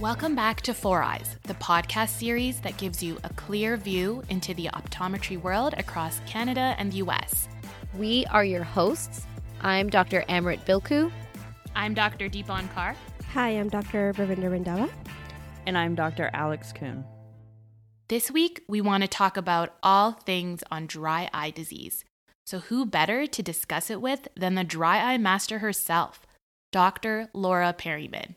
[0.00, 4.54] Welcome back to Four Eyes, the podcast series that gives you a clear view into
[4.54, 7.50] the optometry world across Canada and the US.
[7.98, 9.26] We are your hosts.
[9.60, 10.24] I'm Dr.
[10.30, 11.12] Amrit Bilku.
[11.76, 12.30] I'm Dr.
[12.30, 12.96] Deepan Kar.
[13.34, 14.14] Hi, I'm Dr.
[14.14, 14.90] Ravinder Randhawa.
[15.66, 16.30] And I'm Dr.
[16.32, 17.04] Alex Kuhn.
[18.08, 22.06] This week, we want to talk about all things on dry eye disease.
[22.46, 26.26] So, who better to discuss it with than the dry eye master herself,
[26.72, 27.28] Dr.
[27.34, 28.36] Laura Periman?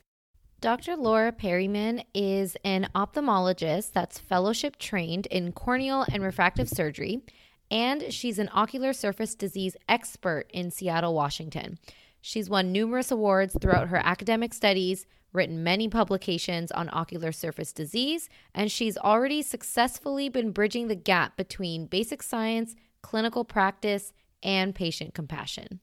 [0.63, 0.95] Dr.
[0.95, 7.21] Laura Periman is an ophthalmologist that's fellowship trained in corneal and refractive surgery,
[7.69, 11.79] and she's an ocular surface disease expert in Seattle, Washington.
[12.21, 18.29] She's won numerous awards throughout her academic studies, written many publications on ocular surface disease,
[18.55, 25.13] and she's already successfully been bridging the gap between basic science, clinical practice, and patient
[25.13, 25.81] compassion.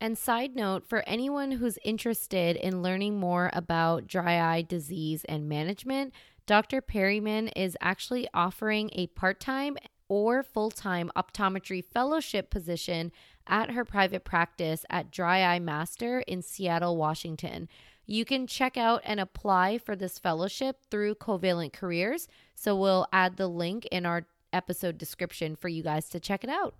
[0.00, 5.48] And side note for anyone who's interested in learning more about dry eye disease and
[5.48, 6.12] management,
[6.46, 6.80] Dr.
[6.80, 9.76] Periman is actually offering a part time
[10.08, 13.10] or full time optometry fellowship position
[13.46, 17.68] at her private practice at Dry Eye Master in Seattle, Washington.
[18.04, 22.28] You can check out and apply for this fellowship through Covalent Careers.
[22.54, 26.50] So we'll add the link in our episode description for you guys to check it
[26.50, 26.74] out.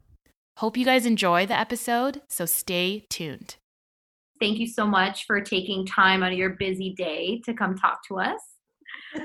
[0.61, 3.57] Hope you guys enjoy the episode, so stay tuned.
[4.41, 8.01] Thank you so much for taking time out of your busy day to come talk
[8.09, 8.41] to us.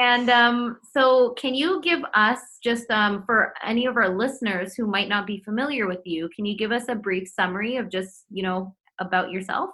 [0.00, 4.86] and um, so, can you give us just um, for any of our listeners who
[4.86, 8.24] might not be familiar with you, can you give us a brief summary of just
[8.30, 9.68] you know about yourself?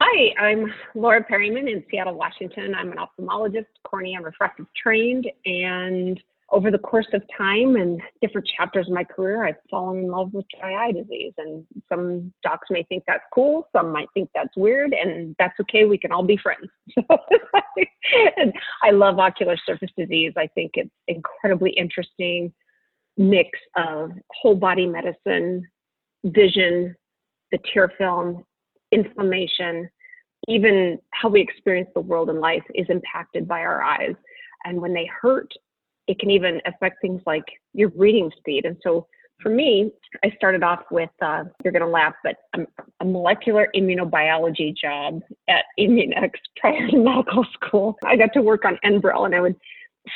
[0.00, 2.76] Hi, I'm Laura Periman in Seattle, Washington.
[2.76, 8.48] I'm an ophthalmologist, cornea and refractive trained, and over the course of time and different
[8.56, 11.32] chapters of my career, I've fallen in love with dry eye disease.
[11.38, 15.84] And some docs may think that's cool, some might think that's weird, and that's okay.
[15.84, 16.68] We can all be friends.
[18.36, 18.52] and
[18.84, 20.34] I love ocular surface disease.
[20.36, 22.52] I think it's incredibly interesting
[23.16, 25.66] mix of whole body medicine,
[26.24, 26.94] vision,
[27.50, 28.44] the tear film,
[28.92, 29.88] inflammation,
[30.48, 34.14] even how we experience the world and life is impacted by our eyes.
[34.64, 35.52] And when they hurt
[36.06, 38.64] it can even affect things like your reading speed.
[38.64, 39.06] And so
[39.42, 39.92] for me,
[40.24, 42.60] I started off with, uh, you're going to laugh, but a,
[43.00, 47.96] a, molecular immunobiology job at Immunex prior to medical school.
[48.04, 49.56] I got to work on Enbrel and I would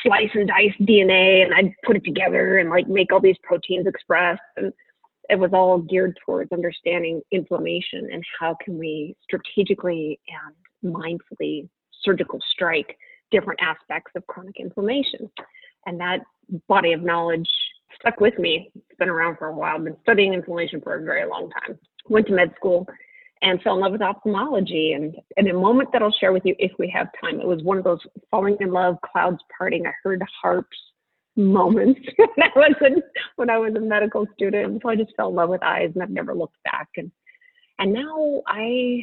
[0.03, 3.85] slice and dice DNA and I'd put it together and like make all these proteins
[3.85, 4.39] express.
[4.57, 4.73] And
[5.29, 10.19] it was all geared towards understanding inflammation and how can we strategically
[10.83, 11.69] and mindfully
[12.03, 12.97] surgical strike
[13.31, 15.29] different aspects of chronic inflammation.
[15.85, 16.21] And that
[16.67, 17.47] body of knowledge
[17.99, 18.71] stuck with me.
[18.75, 19.75] It's been around for a while.
[19.75, 21.77] I've been studying inflammation for a very long time.
[22.09, 22.87] Went to med school
[23.41, 24.93] and fell in love with ophthalmology.
[24.93, 27.63] And in a moment that I'll share with you if we have time, it was
[27.63, 27.99] one of those
[28.29, 29.85] falling in love, clouds parting.
[29.85, 30.77] I heard harps
[31.35, 33.01] moments when I was in,
[33.35, 34.81] when I was a medical student.
[34.81, 36.89] So I just fell in love with eyes and I've never looked back.
[36.97, 37.11] And
[37.79, 38.99] and now I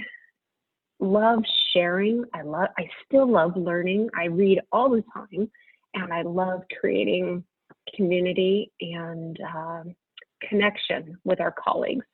[1.00, 2.24] love sharing.
[2.32, 4.08] I love I still love learning.
[4.16, 5.50] I read all the time
[6.02, 7.44] and I love creating
[7.94, 9.94] community and um,
[10.48, 12.04] connection with our colleagues.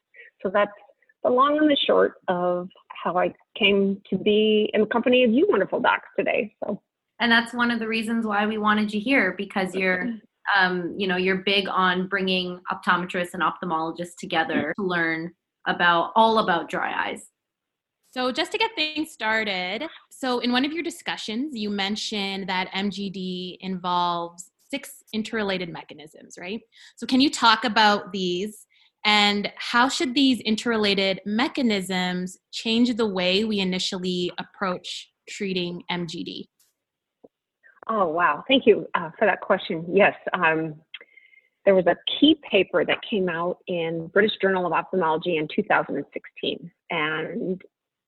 [0.42, 0.72] So that's
[1.22, 5.32] the long and the short of how I came to be in the company of
[5.32, 6.54] you wonderful docs today.
[6.64, 6.80] So
[7.20, 10.08] and that's one of the reasons why we wanted you here because you're
[10.56, 15.32] um, you know you're big on bringing optometrists and ophthalmologists together to learn
[15.66, 17.30] about all about dry eyes
[18.14, 22.70] so, just to get things started, so in one of your discussions, you mentioned that
[22.72, 26.60] MGD involves six interrelated mechanisms, right?
[26.94, 28.66] So, can you talk about these
[29.04, 36.44] and how should these interrelated mechanisms change the way we initially approach treating MGD?
[37.88, 38.44] Oh, wow.
[38.46, 39.84] Thank you uh, for that question.
[39.92, 40.14] Yes.
[40.32, 40.76] Um,
[41.64, 46.70] there was a key paper that came out in British Journal of Ophthalmology in 2016,
[46.90, 47.60] and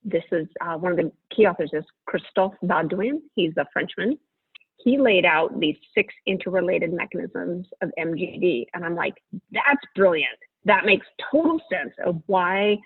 [0.06, 3.20] this is uh, one of the key authors is Christophe Baudouin.
[3.34, 4.16] He's a Frenchman.
[4.78, 8.66] He laid out these six interrelated mechanisms of MGD.
[8.72, 9.14] And I'm like,
[9.50, 10.38] that's brilliant.
[10.64, 12.78] That makes total sense of why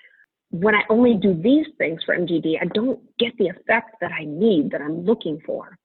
[0.51, 4.25] when I only do these things for MGD, I don't get the effect that I
[4.25, 5.79] need, that I'm looking for.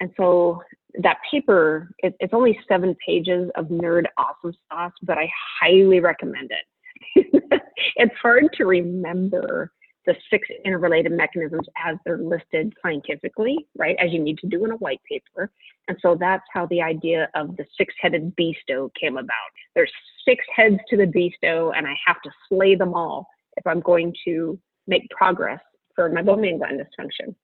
[0.00, 0.62] And so
[1.02, 5.30] that paper, it, it's only seven pages of nerd awesome sauce, but I
[5.60, 7.62] highly recommend it.
[7.96, 9.70] it's hard to remember
[10.08, 14.70] the six interrelated mechanisms as they're listed scientifically, right, as you need to do in
[14.70, 15.52] a white paper.
[15.86, 19.50] And so that's how the idea of the six headed beasto came about.
[19.74, 19.92] There's
[20.26, 23.28] six heads to the beasto, and I have to slay them all
[23.58, 25.60] if I'm going to make progress
[25.94, 27.34] for my meibomian gland dysfunction.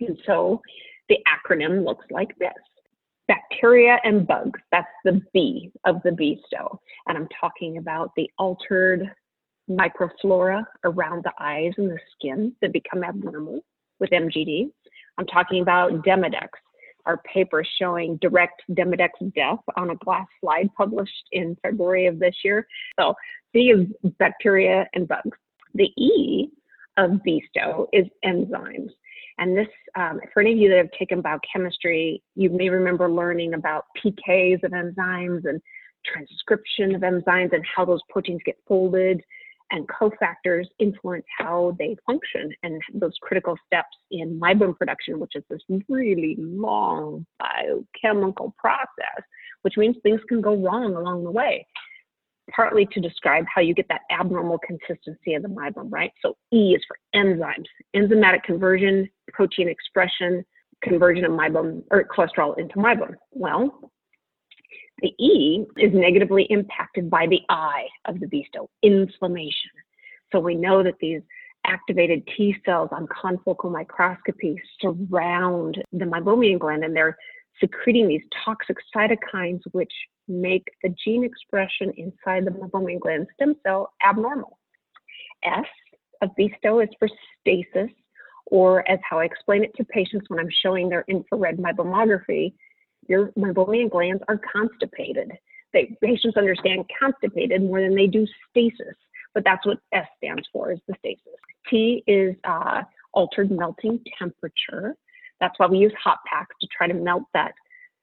[0.00, 0.60] And so
[1.08, 2.50] the acronym looks like this
[3.28, 4.58] bacteria and bugs.
[4.72, 6.78] That's the B of the BEISTO.
[7.06, 9.08] And I'm talking about the altered
[9.76, 13.64] microflora around the eyes and the skin that become abnormal
[14.00, 14.70] with MGD.
[15.18, 16.48] I'm talking about Demodex,
[17.06, 22.34] our paper showing direct Demodex death on a glass slide published in February of this
[22.44, 22.66] year.
[22.98, 23.14] So
[23.52, 23.86] B is
[24.18, 25.38] bacteria and bugs.
[25.74, 26.48] The E
[26.96, 28.90] of BEISTO is enzymes.
[29.38, 33.54] And this, um, for any of you that have taken biochemistry, you may remember learning
[33.54, 35.60] about PKs of enzymes and
[36.04, 39.22] transcription of enzymes and how those proteins get folded
[39.72, 45.42] and cofactors influence how they function and those critical steps in meibum production, which is
[45.50, 49.24] this really long biochemical process,
[49.62, 51.66] which means things can go wrong along the way.
[52.54, 56.12] Partly to describe how you get that abnormal consistency of the meibum, right?
[56.20, 57.66] So E is for enzymes,
[57.96, 60.44] enzymatic conversion, protein expression,
[60.82, 63.14] conversion of meibum or cholesterol into meibum.
[63.30, 63.91] Well,
[65.02, 69.70] the E is negatively impacted by the I of the BEISTO, inflammation.
[70.30, 71.20] So we know that these
[71.66, 77.16] activated T cells on confocal microscopy surround the meibomian gland and they're
[77.60, 79.92] secreting these toxic cytokines which
[80.28, 84.58] make the gene expression inside the meibomian gland stem cell abnormal.
[85.44, 85.66] S
[86.22, 87.08] of BEISTO is for
[87.40, 87.90] stasis,
[88.46, 92.54] or as how I explain it to patients when I'm showing their infrared meibomography,
[93.08, 95.32] your meibomian glands are constipated.
[95.72, 98.94] They, patients understand constipated more than they do stasis,
[99.34, 101.22] but that's what S stands for, is the stasis.
[101.68, 102.82] T is uh,
[103.14, 104.94] altered melting temperature.
[105.40, 107.52] That's why we use hot packs to try to melt that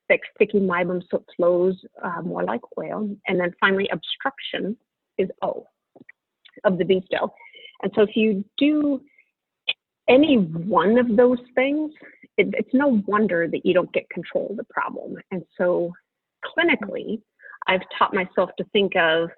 [0.07, 3.15] thick, sticky meibum so it flows uh, more like oil.
[3.27, 4.75] And then finally, obstruction
[5.17, 5.67] is O
[6.63, 7.29] of the BEISTO.
[7.83, 9.01] And so if you do
[10.09, 11.91] any one of those things,
[12.37, 15.15] it, it's no wonder that you don't get control of the problem.
[15.31, 15.93] And so,
[16.43, 17.21] clinically,
[17.67, 19.29] I've taught myself to think of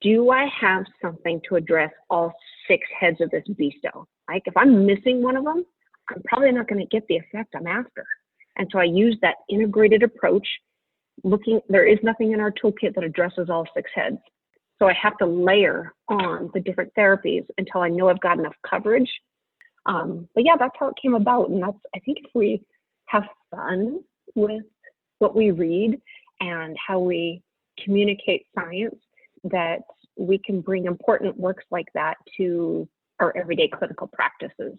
[0.00, 2.32] do I have something to address all
[2.68, 4.04] six heads of this BEISTO?
[4.28, 5.64] Like, if I'm missing one of them,
[6.10, 8.04] I'm probably not going to get the effect I'm after.
[8.56, 10.46] And so I use that integrated approach.
[11.24, 14.18] Looking, there is nothing in our toolkit that addresses all six heads.
[14.78, 18.54] So I have to layer on the different therapies until I know I've got enough
[18.68, 19.10] coverage
[19.88, 21.48] um, but yeah, that's how it came about.
[21.48, 22.62] And that's, I think, if we
[23.06, 24.00] have fun
[24.34, 24.62] with
[25.18, 26.00] what we read
[26.40, 27.42] and how we
[27.82, 28.96] communicate science,
[29.44, 29.80] that
[30.16, 32.86] we can bring important works like that to
[33.18, 34.76] our everyday clinical practices.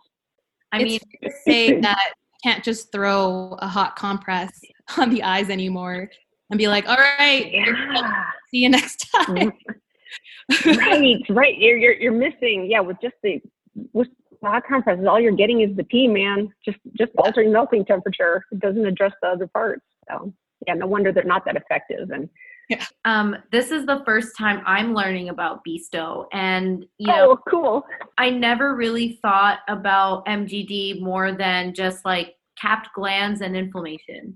[0.72, 1.00] I mean,
[1.44, 2.14] say that
[2.44, 4.62] can't just throw a hot compress
[4.98, 6.12] on the eyes anymore
[6.52, 8.24] and be like, all right, yeah.
[8.52, 9.52] see you next time.
[10.66, 11.58] right, right.
[11.58, 13.42] You're, you're, you're missing, yeah, with just the,
[13.94, 14.08] with
[14.44, 16.52] hot compresses, all you're getting is the P, man.
[16.64, 18.44] Just just altering melting temperature.
[18.52, 19.86] It doesn't address the other parts.
[20.10, 20.34] So
[20.68, 22.10] yeah, no wonder they're not that effective.
[22.12, 22.30] And
[22.70, 22.86] yeah.
[23.06, 27.84] um, this is the first time I'm learning about BEISTO, and you oh, know, cool.
[28.18, 34.36] I never really thought about MGD more than just like capped glands and inflammation.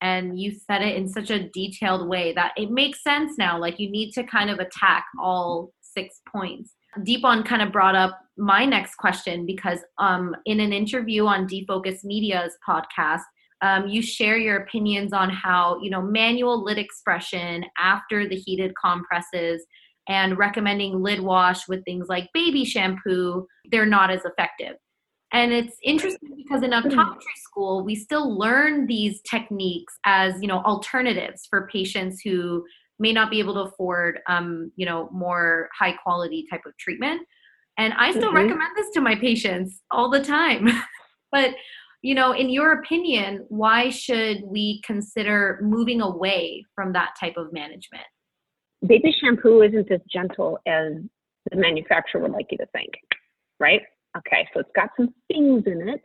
[0.00, 3.58] And you said it in such a detailed way that it makes sense now.
[3.58, 6.74] Like you need to kind of attack all six points.
[6.98, 12.04] Deepan kind of brought up my next question because um, in an interview on Defocus
[12.04, 13.22] Media's podcast,
[13.62, 18.72] um, you share your opinions on how you know manual lid expression after the heated
[18.82, 19.64] compresses
[20.08, 24.76] and recommending lid wash with things like baby shampoo they're not as effective.
[25.32, 30.58] And it's interesting because in optometry school we still learn these techniques as you know
[30.58, 32.64] alternatives for patients who
[32.98, 37.22] may not be able to afford um, you know more high quality type of treatment
[37.78, 38.36] and i still mm-hmm.
[38.36, 40.68] recommend this to my patients all the time
[41.32, 41.50] but
[42.02, 47.52] you know in your opinion why should we consider moving away from that type of
[47.52, 48.04] management
[48.86, 50.92] baby shampoo isn't as gentle as
[51.50, 52.90] the manufacturer would like you to think
[53.60, 53.82] right
[54.16, 56.00] okay so it's got some things in it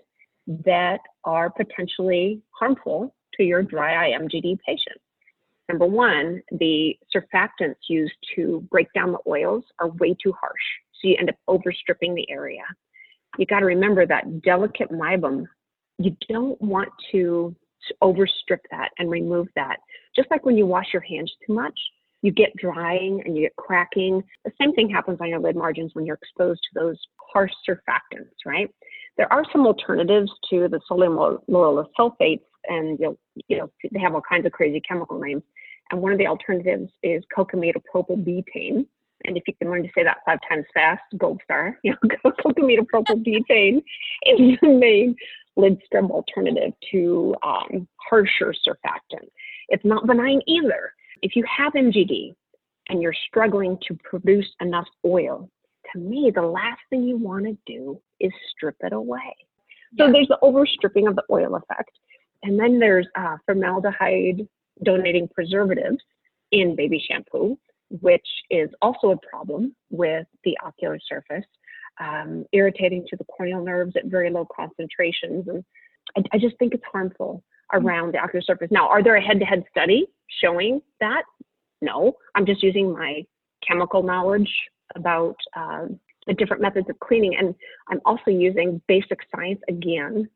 [0.65, 4.99] that are potentially harmful to your dry eye mgd patient
[5.69, 10.55] Number one, the surfactants used to break down the oils are way too harsh.
[11.01, 12.63] So you end up overstripping the area.
[13.37, 15.45] You got to remember that delicate meibum,
[15.97, 17.55] you don't want to
[18.03, 19.77] overstrip that and remove that.
[20.15, 21.79] Just like when you wash your hands too much,
[22.21, 24.21] you get drying and you get cracking.
[24.43, 26.97] The same thing happens on your lid margins when you're exposed to those
[27.31, 28.69] harsh surfactants, right?
[29.17, 34.21] There are some alternatives to the sodium lauryl sulfates, and you know, they have all
[34.27, 35.43] kinds of crazy chemical names.
[35.91, 38.23] And one of the alternatives is cocamidopropyl
[39.25, 41.77] And if you can learn to say that five times fast, gold star.
[41.83, 43.17] You know, cocamidopropyl
[44.25, 45.15] is the main
[45.55, 49.27] lid scrub alternative to um, harsher surfactant.
[49.69, 50.93] It's not benign either.
[51.21, 52.33] If you have MGD
[52.89, 55.49] and you're struggling to produce enough oil,
[55.93, 59.35] to me, the last thing you want to do is strip it away.
[59.97, 60.11] So Yeah.
[60.11, 61.91] there's the overstripping of the oil effect.
[62.43, 64.47] And then there's uh, formaldehyde
[64.83, 65.97] donating preservatives
[66.51, 67.57] in baby shampoo,
[67.89, 71.45] which is also a problem with the ocular surface,
[71.99, 75.47] um, irritating to the corneal nerves at very low concentrations.
[75.47, 75.63] And
[76.17, 77.43] I, I just think it's harmful
[77.73, 78.69] around the ocular surface.
[78.71, 80.07] Now, are there a head to head study
[80.41, 81.23] showing that?
[81.81, 83.23] No, I'm just using my
[83.67, 84.51] chemical knowledge
[84.95, 87.35] about um, the different methods of cleaning.
[87.37, 87.55] And
[87.89, 90.29] I'm also using basic science again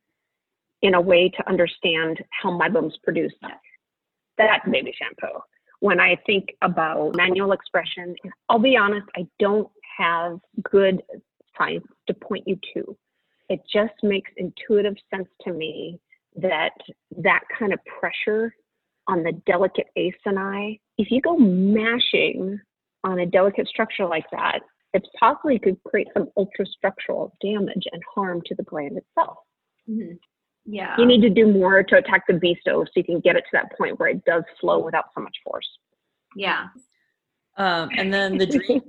[0.81, 5.39] in a way to understand how mybooms produce that baby shampoo.
[5.83, 8.15] When I think about manual expression,
[8.47, 10.39] I'll be honest, I don't have
[10.71, 11.03] good
[11.57, 12.97] science to point you to.
[13.49, 15.99] It just makes intuitive sense to me
[16.37, 16.71] that
[17.17, 18.55] that kind of pressure
[19.09, 22.61] on the delicate acini, if you go mashing
[23.03, 24.61] on a delicate structure like that,
[24.93, 29.39] it possibly could create some ultrastructural damage and harm to the gland itself.
[29.89, 30.17] Mhm.
[30.65, 30.95] Yeah.
[30.97, 33.49] You need to do more to attack the BEISTO so you can get it to
[33.53, 35.67] that point where it does flow without so much force.
[36.35, 36.67] yeah.
[37.55, 38.81] Um, and then the dream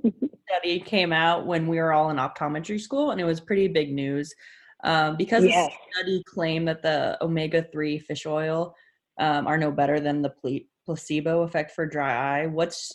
[0.49, 3.93] study came out when we were all in optometry school, and it was pretty big
[3.93, 4.33] news
[4.83, 5.71] um, because Yes.
[5.71, 8.73] the study claimed that the omega three fish oil
[9.19, 12.47] um, are no better than the ple- placebo effect for dry eye.
[12.47, 12.91] What's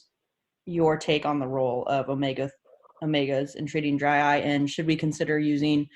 [0.67, 2.51] your take on the role of omega
[3.03, 5.89] omegas in treating dry eye, and should we consider using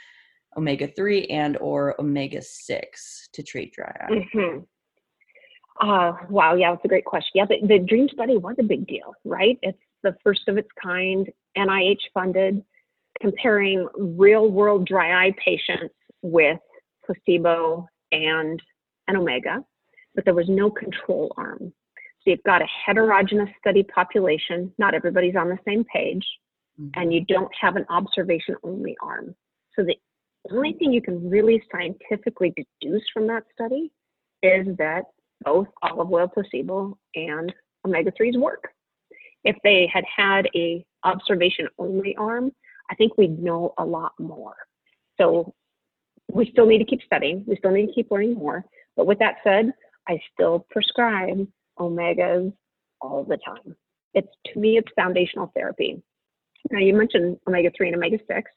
[0.57, 4.29] omega three and or omega six to treat dry eye?
[4.33, 4.59] hmm
[5.81, 7.31] Uh, wow, yeah, that's a great question.
[7.35, 9.59] Yeah, the, the DREAM study was a big deal, right?
[9.63, 12.63] It's the first of its kind, NIH funded,
[13.21, 16.59] comparing real world dry eye patients with
[17.05, 18.61] placebo and
[19.09, 19.65] an omega,
[20.15, 21.73] but there was no control arm.
[22.23, 26.25] So you've got a heterogeneous study population, not everybody's on the same page,
[26.97, 29.35] and you don't have an observation only arm.
[29.77, 29.97] So the
[30.51, 33.91] only thing you can really scientifically deduce from that study
[34.43, 35.05] is that
[35.43, 37.53] both olive oil placebo and
[37.87, 38.69] omega 3s work.
[39.45, 42.51] If they had had a observation only arm,
[42.91, 44.55] I think we'd know a lot more.
[45.19, 45.55] So
[46.33, 47.45] we still need to keep studying.
[47.47, 48.65] We still need to keep learning more.
[48.97, 49.73] But with that said,
[50.09, 51.47] I still prescribe
[51.79, 52.53] omegas
[53.01, 53.77] all the time.
[54.15, 56.03] It's to me, it's foundational therapy.
[56.71, 58.51] Now you mentioned omega 3 and omega 6.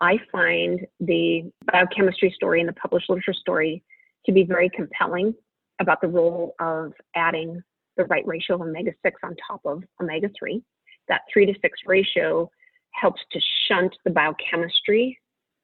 [0.00, 3.82] I find the biochemistry story and the published literature story
[4.26, 5.34] to be very compelling
[5.80, 7.62] about the role of adding
[7.96, 10.62] the right ratio of omega 6 on top of omega 3.
[11.08, 12.50] That 3 to 6 ratio
[12.92, 15.18] helps to shunt the biochemistry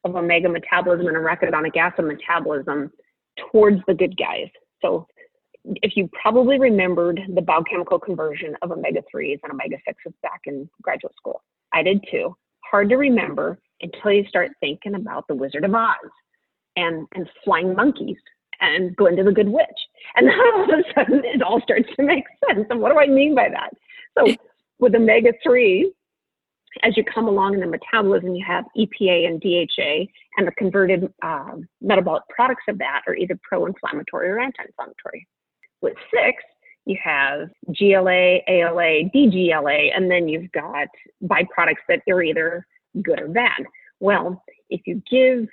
[0.05, 2.91] of omega metabolism and arachidonic acid metabolism
[3.51, 4.49] towards the good guys.
[4.83, 5.07] So,
[5.83, 10.69] if you probably remembered the biochemical conversion of omega 3s and omega 6s back in
[10.81, 12.37] graduate school, I did too.
[12.71, 15.95] Hard to remember until you start thinking about the Wizard of Oz
[16.77, 18.17] and, and flying monkeys
[18.61, 19.67] and Glinda the Good Witch.
[20.15, 22.67] And then all of a sudden it all starts to make sense.
[22.71, 23.71] And what do I mean by that?
[24.17, 24.35] So
[24.79, 25.93] with omega 3,
[26.83, 30.07] as you come along in the metabolism, you have EPA and DHA,
[30.37, 35.27] and the converted um, metabolic products of that are either pro inflammatory or anti inflammatory.
[35.81, 36.43] With 6,
[36.85, 40.89] you have GLA, ALA, DGLA, and then you've got
[41.25, 42.67] byproducts that are either
[43.03, 43.65] good or bad.
[44.01, 45.49] Well, if you give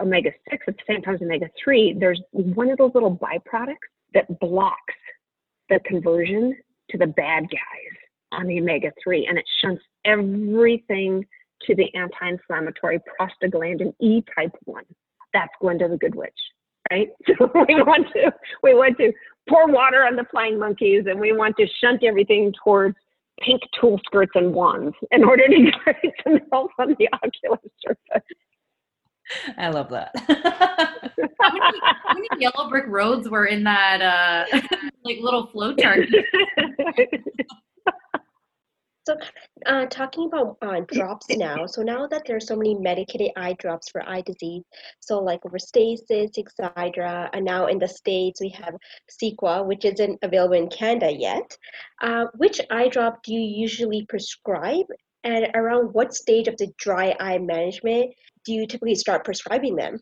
[0.00, 3.76] omega 6 at the same time as omega 3, there's one of those little byproducts
[4.14, 4.94] that blocks
[5.68, 6.56] the conversion
[6.90, 7.96] to the bad guys
[8.32, 11.24] on the omega 3 and it shunts everything
[11.62, 14.84] to the anti inflammatory prostaglandin E type 1.
[15.32, 16.32] That's Glinda the Good Witch,
[16.90, 17.08] right?
[17.38, 19.12] So we want to we want to
[19.48, 22.96] pour water on the flying monkeys and we want to shunt everything towards
[23.40, 25.56] pink tulle skirts and wands in order to
[26.02, 28.26] get some help on the ocular surface.
[29.56, 30.12] I love that.
[31.40, 34.60] How many, how many yellow brick roads were in that uh
[35.04, 36.06] like little flow chart?
[39.10, 39.16] So,
[39.66, 41.66] uh, talking about uh, drops now.
[41.66, 44.62] So now that there are so many medicated eye drops for eye disease,
[45.00, 48.74] so like Restasis, Xiidra, and now in the states we have
[49.10, 51.56] Cequa, which isn't available in Canada yet.
[52.00, 54.86] Uh, which eye drop do you usually prescribe,
[55.24, 58.14] and around what stage of the dry eye management
[58.44, 59.98] do you typically start prescribing them?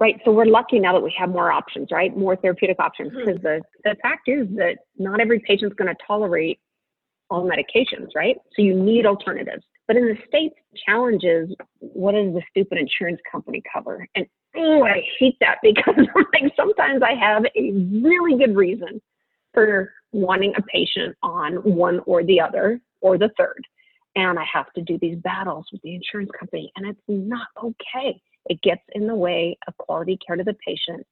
[0.00, 0.20] Right.
[0.24, 2.16] So we're lucky now that we have more options, right?
[2.16, 3.10] More therapeutic options.
[3.12, 6.60] Because the, the fact is that not every patient's going to tolerate
[7.30, 8.36] all medications, right?
[8.54, 9.64] So you need alternatives.
[9.86, 14.06] But in the States, the challenge is what does the stupid insurance company cover?
[14.14, 15.94] And oh, I hate that because
[16.32, 19.00] like sometimes I have a really good reason
[19.52, 23.62] for wanting a patient on one or the other or the third.
[24.16, 28.20] And I have to do these battles with the insurance company, and it's not okay.
[28.46, 31.06] It gets in the way of quality care to the patient.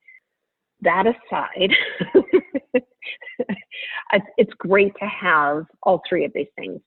[0.83, 1.73] That aside,
[4.37, 6.81] it's great to have all three of these things.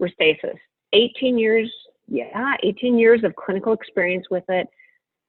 [0.00, 0.58] Restasis,
[0.92, 1.72] 18 years,
[2.08, 4.66] yeah, 18 years of clinical experience with it,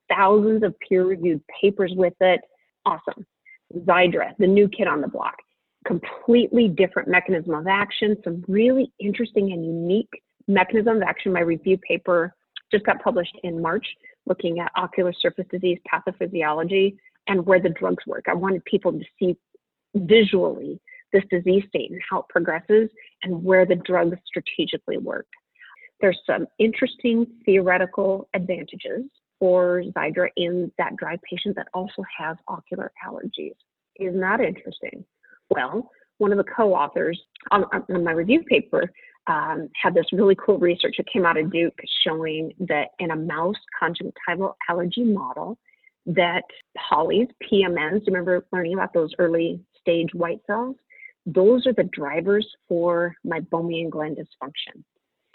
[0.10, 2.42] thousands of peer reviewed papers with it.
[2.86, 3.25] Awesome.
[3.75, 5.36] Xiidra, the new kid on the block,
[5.86, 10.10] completely different mechanism of action, some really interesting and unique
[10.48, 11.32] mechanism of action.
[11.32, 12.36] My review paper
[12.72, 13.86] just got published in March
[14.25, 16.96] looking at ocular surface disease pathophysiology
[17.29, 18.25] and where the drugs work.
[18.27, 19.38] I wanted people to see
[19.95, 20.81] visually
[21.13, 22.89] this disease state and how it progresses
[23.24, 25.27] and where the drugs strategically work.
[26.01, 29.05] There's some interesting theoretical advantages
[29.39, 33.55] for Xiidra in that dry patient that also has ocular allergies.
[34.00, 35.05] Isn't that interesting?
[35.50, 37.19] Well, one of the co-authors
[37.51, 38.91] on, on my review paper
[39.27, 43.15] um, had this really cool research that came out of Duke showing that in a
[43.15, 45.57] mouse conjunctival allergy model,
[46.06, 46.44] that
[46.91, 50.75] polys, PMNs, remember learning about those early stage white cells?
[51.25, 54.84] Those are the drivers for my meibomian gland dysfunction.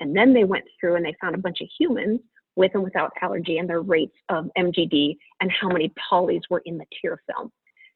[0.00, 2.20] And then they went through and they found a bunch of humans
[2.56, 6.78] with and without allergy and their rates of MGD and how many polys were in
[6.78, 7.50] the tear film.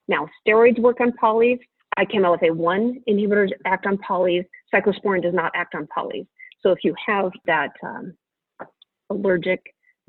[0.06, 1.58] Now, steroids work on polys.
[1.96, 4.44] I came out with a one inhibitors act on polys.
[4.72, 6.26] Cyclosporin does not act on polys.
[6.60, 8.14] So if you have that um,
[9.10, 9.62] allergic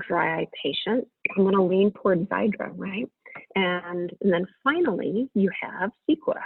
[0.07, 3.09] dry eye patient, I'm going to lean toward Xiidra, right?
[3.55, 6.39] And, and then finally, you have Cequa,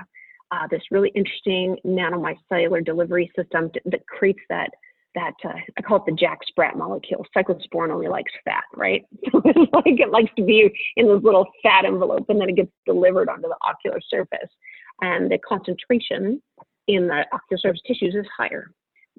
[0.51, 4.69] uh, this really interesting nanomicellar delivery system that creates that
[5.15, 7.23] that uh, I call it the Jack Sprat molecule.
[7.37, 9.03] Cyclosporin only likes fat, right?
[9.31, 12.55] So it's like it likes to be in this little fat envelope, and then it
[12.55, 14.49] gets delivered onto the ocular surface.
[15.01, 16.41] And the concentration
[16.87, 18.71] in the ocular surface tissues is higher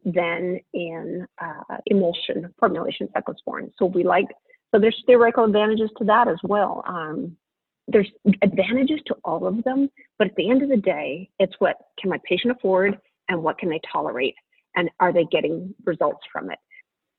[0.04, 3.70] than in uh, emulsion formulation cyclosporin.
[3.78, 4.26] So we like
[4.74, 6.82] so there's theoretical advantages to that as well.
[6.86, 7.36] Um,
[7.86, 8.10] there's
[8.42, 9.88] advantages to all of them,
[10.18, 13.58] but at the end of the day, it's what can my patient afford and what
[13.58, 14.34] can they tolerate
[14.76, 16.58] and are they getting results from it?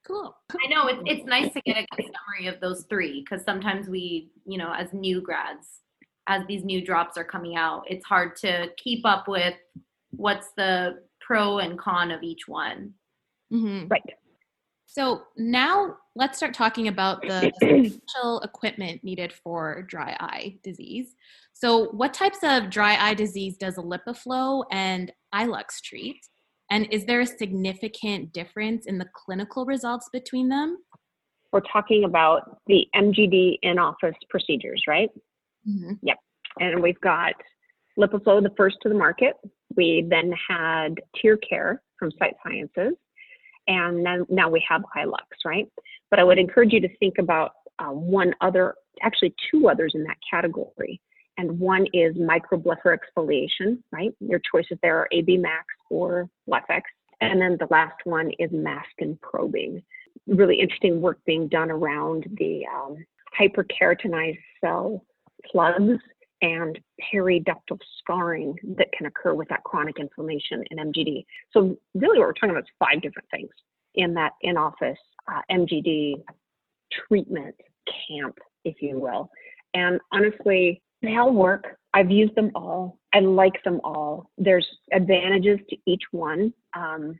[0.06, 0.36] Cool.
[0.52, 3.88] I know it's, it's nice to get a good summary of those three because sometimes
[3.88, 5.80] we, you know, as new grads,
[6.28, 9.56] as these new drops are coming out, it's hard to keep up with
[10.12, 12.94] what's the pro and con of each one.
[13.52, 13.88] Mm-hmm.
[13.88, 14.02] Right.
[14.86, 17.52] So now let's start talking about the
[18.08, 21.16] special equipment needed for dry eye disease.
[21.54, 26.18] So, what types of dry eye disease does LipiFlow and iLux treat?
[26.72, 30.78] And is there a significant difference in the clinical results between them?
[31.52, 35.10] We're talking about the MGD in office procedures, right?
[35.68, 35.94] Mm-hmm.
[36.02, 36.18] Yep.
[36.60, 37.34] And we've got
[37.98, 39.36] LipiFlow, the first to the market.
[39.76, 42.96] We then had TearCare from Sight Sciences.
[43.68, 45.68] And then now we have iLux, right?
[46.10, 50.04] But I would encourage you to think about uh, one other, actually two others in
[50.04, 51.02] that category
[51.38, 54.12] and one is microblepharoexfoliation, exfoliation, right?
[54.20, 56.82] Your choices there are AB Max or BlephEx.
[57.22, 59.84] And then the last one is mask and probing.
[60.28, 62.98] Really interesting work being done around the um,
[63.40, 65.04] hyperkeratinized cell
[65.52, 66.00] plugs
[66.42, 66.80] and
[67.14, 71.26] periductal scarring that can occur with that chronic inflammation in MGD.
[71.52, 73.50] So really what we're talking about is five different things
[73.96, 74.98] in that in-office
[75.32, 76.22] uh, MGD
[77.08, 77.56] treatment
[78.08, 79.30] camp, if you will.
[79.74, 81.78] And honestly, they all work.
[81.94, 83.00] I've used them all.
[83.14, 84.30] I like them all.
[84.38, 86.54] There's advantages to each one.
[86.76, 87.20] Um,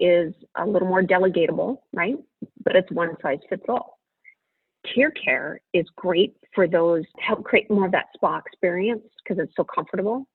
[0.00, 2.16] is a little more delegatable, right?
[2.64, 3.97] But it's one size fits all.
[4.98, 9.52] TearCare is great for those to help create more of that spa experience because it's
[9.56, 10.26] so comfortable.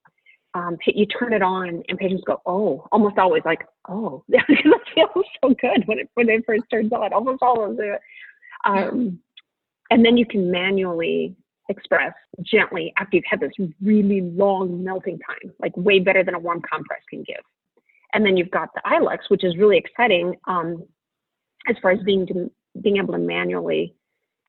[0.56, 5.26] Um, you turn it on and patients go, oh, almost always like, oh, it feels
[5.44, 7.12] so good when it when it first turns on.
[7.12, 8.00] Almost always it.
[8.66, 9.20] Um,
[9.90, 11.36] and then you can manually
[11.70, 16.40] express gently after you've had this really long melting time, like way better than a
[16.40, 17.42] warm compress can give.
[18.14, 20.84] And then you've got the iLux, which is really exciting um,
[21.68, 22.28] as far as being
[22.82, 23.96] being able to manually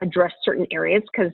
[0.00, 1.02] address certain areas.
[1.12, 1.32] Because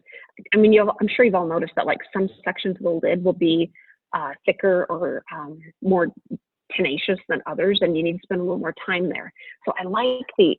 [0.55, 3.25] I mean, you I'm sure you've all noticed that like some sections of the lid
[3.25, 3.71] will be
[4.13, 6.09] uh, thicker or um, more
[6.77, 9.33] tenacious than others, and you need to spend a little more time there.
[9.67, 10.57] So I like the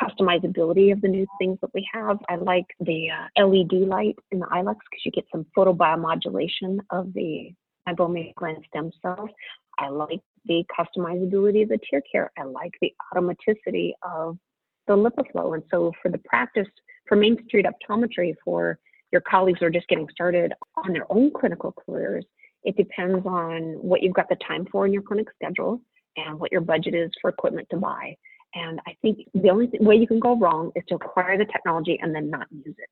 [0.00, 2.18] customizability of the new things that we have.
[2.28, 7.12] I like the uh, LED light in the iLux because you get some photobiomodulation of
[7.14, 7.52] the
[7.88, 9.30] meibomian gland stem cells.
[9.78, 12.28] I like the customizability of the TearCare.
[12.38, 14.38] I like the automaticity of
[14.86, 15.54] the LipiFlow.
[15.54, 16.68] And so for the practice,
[17.06, 18.78] for Main Street Optometry, for
[19.12, 22.24] your colleagues who are just getting started on their own clinical careers,
[22.64, 25.80] it depends on what you've got the time for in your clinic schedule
[26.16, 28.16] and what your budget is for equipment to buy.
[28.54, 31.44] And I think the only th- way you can go wrong is to acquire the
[31.44, 32.88] technology and then not use it.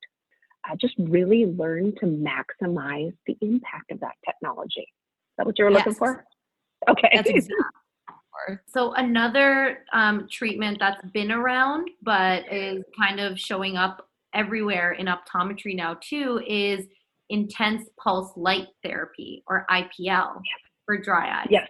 [0.68, 4.80] Uh, just really learn to maximize the impact of that technology.
[4.80, 6.24] Is that what you were looking for?
[6.88, 7.10] Okay.
[7.14, 7.56] That's exactly.
[8.66, 15.06] So another um, treatment that's been around but is kind of showing up everywhere in
[15.06, 16.86] optometry now too is
[17.28, 20.40] intense pulse light therapy or IPL
[20.86, 21.46] for dry eye.
[21.50, 21.68] Yes.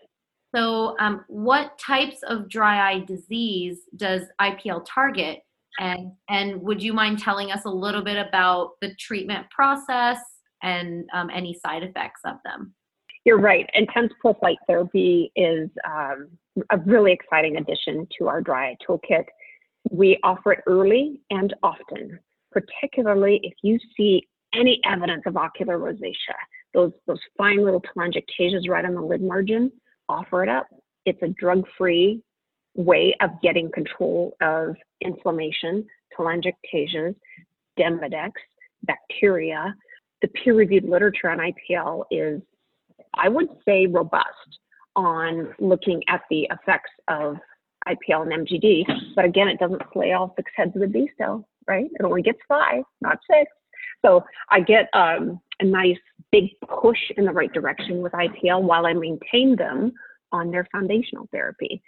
[0.55, 5.41] So um, what types of dry eye disease does IPL target?
[5.79, 10.19] And and would you mind telling us a little bit about the treatment process
[10.63, 12.75] and um, any side effects of them?
[13.25, 13.69] You're right.
[13.75, 16.29] Intense pulse light therapy is um,
[16.71, 19.25] a really exciting addition to our dry toolkit.
[19.91, 22.19] We offer it early and often,
[22.51, 26.15] particularly if you see any evidence of ocular rosacea,
[26.75, 29.73] those, those fine little telangiectasias right on the lid margin,
[30.09, 30.67] offer it up.
[31.07, 32.23] It's a drug free
[32.75, 35.87] way of getting control of inflammation,
[36.19, 37.15] telangiectasias,
[37.79, 38.33] Demodex,
[38.85, 39.75] bacteria.
[40.21, 42.43] The peer reviewed literature on IPL is
[43.15, 44.59] I would say robust
[44.97, 47.37] on looking at the effects of
[47.89, 48.85] IPL and MGD,
[49.17, 51.91] but again, it doesn't slay all six heads of the beast, though, right?
[51.99, 53.51] It only gets five, not six.
[54.05, 55.99] So I get um, a nice
[56.31, 59.93] big push in the right direction with IPL while I maintain them
[60.33, 61.83] on their foundational therapy.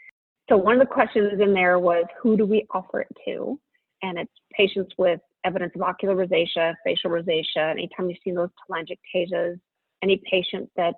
[0.49, 3.59] So one of the questions in there was who do we offer it to?
[4.03, 9.59] And it's patients with evidence of ocular rosacea, facial rosacea, anytime you've seen those telangiectasias,
[10.05, 10.95] any patient that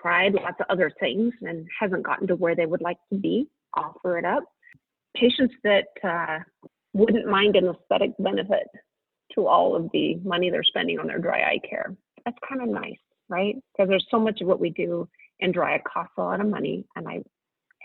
[0.00, 3.48] tried lots of other things and hasn't gotten to where they would like to be,
[3.74, 4.42] offer it up.
[5.14, 6.38] Patients that uh,
[6.94, 8.66] wouldn't mind an aesthetic benefit
[9.34, 11.94] to all of the money they're spending on their dry eye care.
[12.24, 13.54] That's kind of nice, right?
[13.72, 15.06] Because there's so much of what we do
[15.40, 17.22] in dry eye costs a lot of money, and I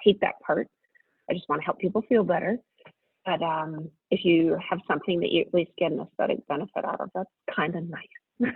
[0.03, 0.67] hate that part.
[1.29, 2.57] I just want to help people feel better.
[3.25, 7.01] But um, if you have something that you at least get an aesthetic benefit out
[7.01, 8.53] of, that's kind of nice.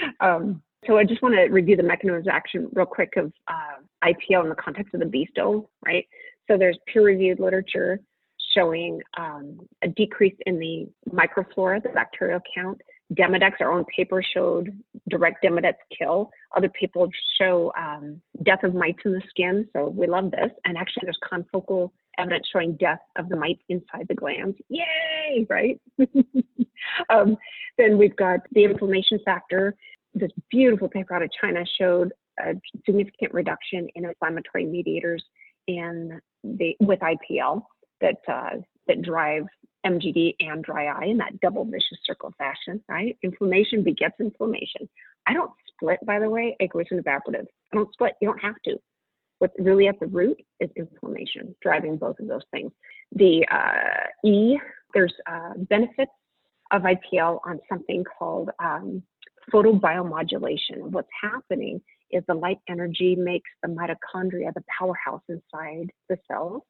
[0.20, 3.82] um, so I just want to review the mechanism of action real quick of uh,
[4.04, 6.06] IPL in the context of the BEISTO, right?
[6.48, 8.00] So there's peer-reviewed literature
[8.54, 12.80] showing um, a decrease in the microflora, the bacterial count.
[13.14, 16.30] Demodex, our own paper showed direct Demodex kill.
[16.56, 17.08] Other people
[17.40, 20.50] show um, death of mites in the skin, so we love this.
[20.66, 24.56] And actually, there's confocal evidence showing death of the mites inside the glands.
[24.68, 25.80] Yay, right?
[27.10, 27.36] um,
[27.78, 29.74] then we've got the inflammation factor.
[30.14, 35.24] This beautiful paper out of China showed a significant reduction in inflammatory mediators
[35.66, 37.62] in the with IPL
[38.00, 39.44] that uh, that drive
[39.86, 43.16] MGD and dry eye in that double vicious circle fashion, right?
[43.22, 44.88] Inflammation begets inflammation.
[45.26, 47.46] I don't split, by the way, aqueous and evaporative.
[47.72, 48.14] I don't split.
[48.20, 48.76] You don't have to.
[49.38, 52.72] What's really at the root is inflammation, driving both of those things.
[53.12, 54.58] The uh, E,
[54.94, 56.10] there's uh, benefits
[56.72, 59.02] of IPL on something called um,
[59.52, 60.90] photobiomodulation.
[60.90, 61.80] What's happening
[62.10, 66.62] is the light energy makes the mitochondria, the powerhouse inside the cells,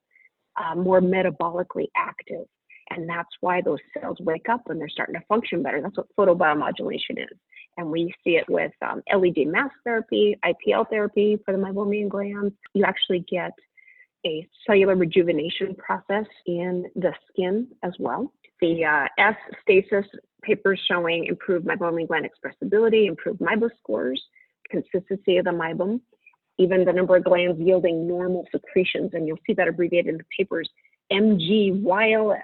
[0.57, 2.47] uh, more metabolically active.
[2.91, 5.83] And that's why those cells wake up when they're starting to function better.
[5.83, 7.38] That's what photobiomodulation is.
[7.77, 12.55] And we see it with um, LED mask therapy, IPL therapy for the meibomian glands.
[12.75, 13.53] You actually get
[14.27, 18.33] a cellular rejuvenation process in the skin as well.
[18.61, 20.07] The uh, S stasis
[20.42, 24.22] papers showing improved meibomian gland expressibility, improved MIBO scores,
[24.70, 26.01] consistency of the meibum,
[26.59, 29.11] even the number of glands yielding normal secretions.
[29.14, 30.68] And you'll see that abbreviated in the papers
[31.12, 32.40] MGYLS,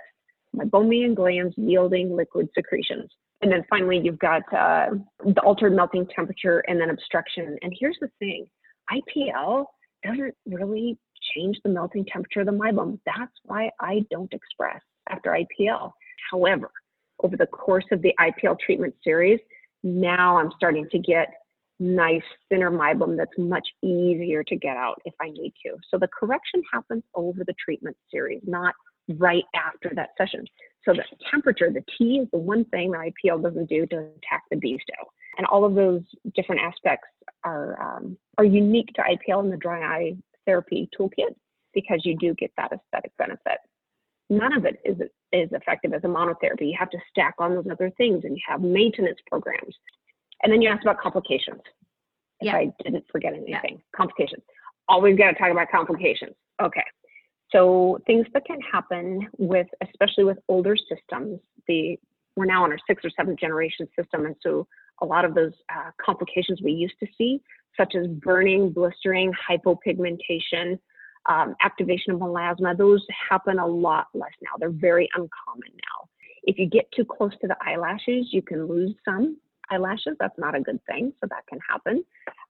[0.56, 3.10] meibomian glands yielding liquid secretions.
[3.42, 4.90] And then finally, you've got uh,
[5.24, 7.58] the altered melting temperature and then obstruction.
[7.62, 8.46] And here's the thing
[8.90, 9.66] IPL
[10.02, 10.98] doesn't really
[11.34, 12.98] change the melting temperature of the meibum.
[13.04, 14.80] That's why I don't express
[15.10, 15.92] after IPL.
[16.30, 16.70] However,
[17.22, 19.40] over the course of the IPL treatment series,
[19.82, 21.28] now I'm starting to get
[21.80, 25.76] nice thinner meibum that's much easier to get out if I need to.
[25.90, 28.74] So the correction happens over the treatment series, not
[29.18, 30.44] right after that session.
[30.84, 34.42] So the temperature, the T is the one thing that IPL doesn't do to attack
[34.50, 35.08] the BEISTO.
[35.36, 36.02] And all of those
[36.34, 37.08] different aspects
[37.42, 41.34] are um, are unique to IPL and the dry eye therapy toolkit
[41.72, 43.58] because you do get that aesthetic benefit.
[44.34, 44.96] None of it is
[45.32, 46.68] is effective as a monotherapy.
[46.70, 49.74] You have to stack on those other things, and you have maintenance programs.
[50.42, 51.60] And then you asked about complications.
[52.40, 52.56] If Yeah.
[52.56, 53.80] I didn't forget anything, Yeah.
[53.92, 54.44] complications.
[54.86, 56.36] always got to talk about complications.
[56.60, 56.84] Okay.
[57.50, 61.98] So things that can happen with, especially with older systems, the
[62.36, 64.66] we're now on our sixth or seventh generation system, and so
[65.00, 67.40] a lot of those uh, complications we used to see,
[67.76, 70.78] such as burning, blistering, hypopigmentation,
[71.26, 74.50] um, activation of melasma, those happen a lot less now.
[74.58, 76.08] They're very uncommon now.
[76.44, 79.38] If you get too close to the eyelashes, you can lose some
[79.70, 80.16] eyelashes.
[80.20, 82.04] That's not a good thing, so that can happen.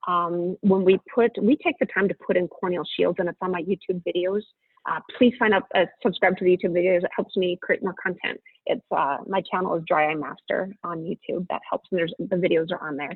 [0.09, 3.39] Um, when we put, we take the time to put in corneal shields, and it's
[3.41, 4.43] on my YouTube videos.
[4.91, 7.05] Uh, please sign up, uh, subscribe to the YouTube videos.
[7.05, 8.39] It helps me create more content.
[8.67, 11.47] It's uh, my channel is Dry Eye Master on YouTube.
[11.49, 13.13] That helps, and there's the videos are on there.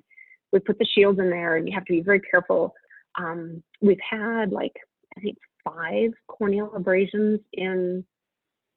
[0.53, 2.73] We put the shields in there, and you have to be very careful.
[3.19, 4.73] Um, we've had like
[5.17, 8.05] I think five corneal abrasions in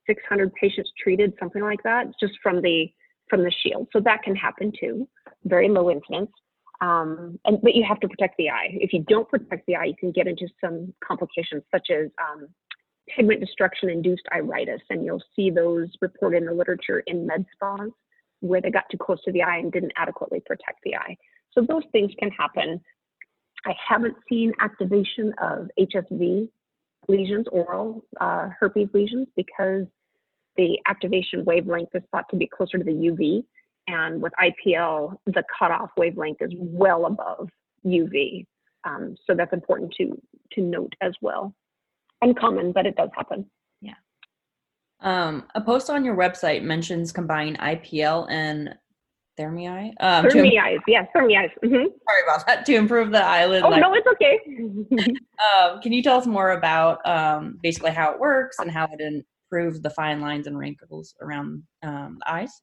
[0.08, 2.88] 600 patients treated, something like that, just from the
[3.30, 3.88] from the shield.
[3.94, 5.08] So that can happen too.
[5.46, 6.32] Very low incidence.
[6.82, 8.70] Um, and but you have to protect the eye.
[8.72, 12.48] If you don't protect the eye, you can get into some complications such as um,
[13.08, 17.90] pigment destruction induced iritis, and you'll see those reported in the literature in med spas
[18.40, 21.16] where they got too close to the eye and didn't adequately protect the eye.
[21.52, 22.82] So those things can happen.
[23.66, 26.50] I haven't seen activation of HSV
[27.12, 29.86] lesions, oral uh, herpes lesions, because
[30.58, 33.44] the activation wavelength is thought to be closer to the UV.
[33.88, 37.50] And with IPL, the cutoff wavelength is well above
[37.86, 38.46] UV.
[38.84, 40.20] Um, so that's important to,
[40.54, 41.54] to note as well.
[42.22, 43.50] Uncommon, but it does happen.
[43.82, 43.94] Yeah.
[45.02, 48.76] Um, a post on your website mentions combining IPL and
[49.42, 51.52] thermi Um, ThermiEyes, yes, ThermiEyes.
[51.64, 51.74] Mm-hmm.
[51.76, 52.66] Sorry about that.
[52.66, 53.64] To improve the eyelid.
[53.64, 54.40] Oh no, it's okay.
[55.56, 59.02] um, can you tell us more about um, basically how it works and how it
[59.02, 62.62] improves the fine lines and wrinkles around um, the eyes?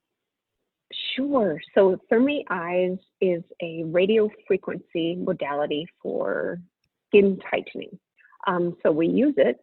[1.15, 1.61] Sure.
[1.75, 6.59] So ThermiEyes is a radio frequency modality for
[7.09, 7.99] skin tightening.
[8.47, 9.63] Um, so we use it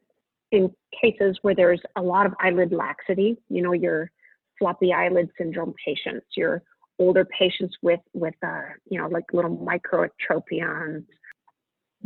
[0.51, 3.38] in cases where there's a lot of eyelid laxity.
[3.49, 4.12] You know, your
[4.60, 6.62] floppy eyelid syndrome patients, your
[6.99, 11.05] older patients with with uh, you know like little microectropions.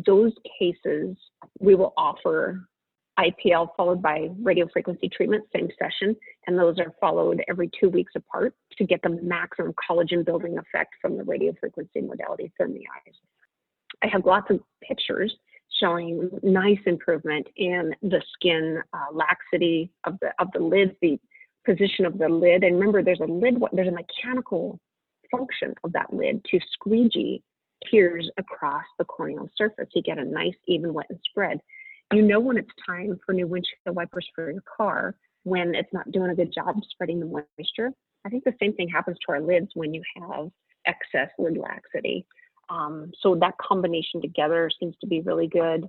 [0.06, 1.18] Those cases
[1.60, 2.68] we will offer
[3.20, 6.16] IPL followed by radiofrequency treatment, same session,
[6.48, 10.94] and those are followed every two weeks apart to get the maximum collagen building effect
[11.02, 13.16] from the radiofrequency modality from the eyes.
[14.04, 15.36] I have lots of pictures
[15.80, 21.20] showing nice improvement in the skin uh, laxity of the of the lids, the
[21.66, 22.64] position of the lid.
[22.64, 24.80] And remember, there's a lid, there's a mechanical
[25.32, 27.44] function of that lid to squeegee
[27.90, 29.88] tears across the corneal surface.
[29.94, 31.60] You get a nice, even, wet, and spread.
[32.14, 36.12] You know when it's time for new windshield wipers for your car when it's not
[36.12, 37.92] doing a good job spreading the moisture.
[38.26, 40.50] I think the same thing happens to our lids when you have
[40.86, 42.26] excess lid laxity.
[42.70, 45.88] Um, so that combination together seems to be really good.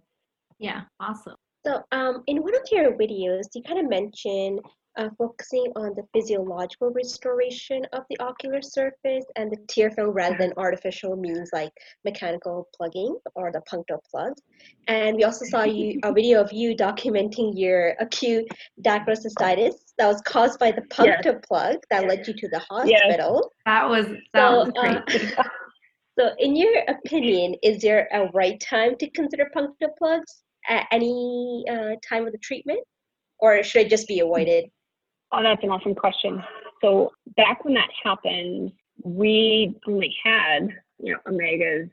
[0.59, 1.37] Yeah, awesome.
[1.67, 4.61] So, um, in one of your videos, you kind of mentioned
[5.01, 10.37] uh, focusing on the physiological restoration of the ocular surface and the tear film rather
[10.39, 11.73] than artificial means like
[12.05, 14.43] mechanical plugging or the punctal plugs.
[14.89, 18.47] And we also saw you a video of you documenting your acute
[18.83, 21.41] dacryocystitis that was caused by the punctal yes.
[21.49, 22.91] plug that led you to the hospital.
[22.91, 23.65] Yes.
[23.67, 25.39] That was that so, was great.
[25.39, 25.43] Uh,
[26.19, 31.65] so, in your opinion, is there a right time to consider punctal plugs at any
[31.71, 32.81] uh, time of the treatment?
[33.39, 34.67] Or should it just be avoided
[35.33, 36.43] Oh, that's an awesome question.
[36.83, 38.73] So back when that happened,
[39.05, 41.91] we only had, you know, omegas,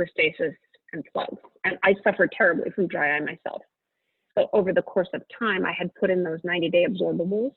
[0.00, 0.54] Restasis,
[0.92, 1.38] and plugs.
[1.64, 3.62] And I suffered terribly from dry eye myself.
[4.36, 7.52] So over the course of time, I had put in those 90 day absorbables,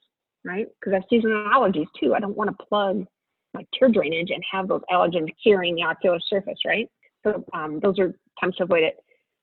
[0.46, 0.68] right?
[0.80, 2.16] Because I have seasonal allergies too.
[2.16, 3.06] I don't want to plug
[3.54, 6.90] my tear drainage and have those allergens curing the ocular surface, right?
[7.24, 8.98] So um, those are times to avoid it.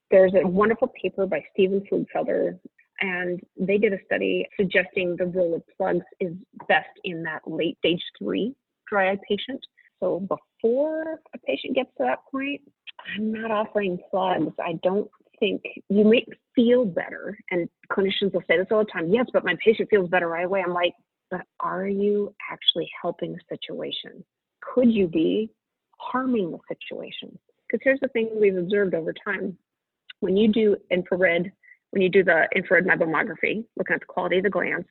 [0.09, 2.57] There's a wonderful paper by Stephen Pflugfelder
[3.01, 6.33] and they did a study suggesting the role of plugs is
[6.67, 8.53] best in that late stage three
[8.89, 9.59] dry eye patient.
[9.99, 12.61] So before a patient gets to that point,
[13.15, 14.53] I'm not offering plugs.
[14.59, 17.37] I don't think you may feel better.
[17.51, 20.45] And clinicians will say this all the time yes, but my patient feels better right
[20.45, 20.63] away.
[20.65, 20.93] I'm like,
[21.29, 24.23] but are you actually helping the situation?
[24.61, 25.49] Could you be
[25.97, 27.37] harming the situation?
[27.67, 29.57] Because here's the thing we've observed over time
[30.19, 31.51] when you do infrared
[31.91, 34.87] when you do the infrared meibomography, looking at the quality of the glands,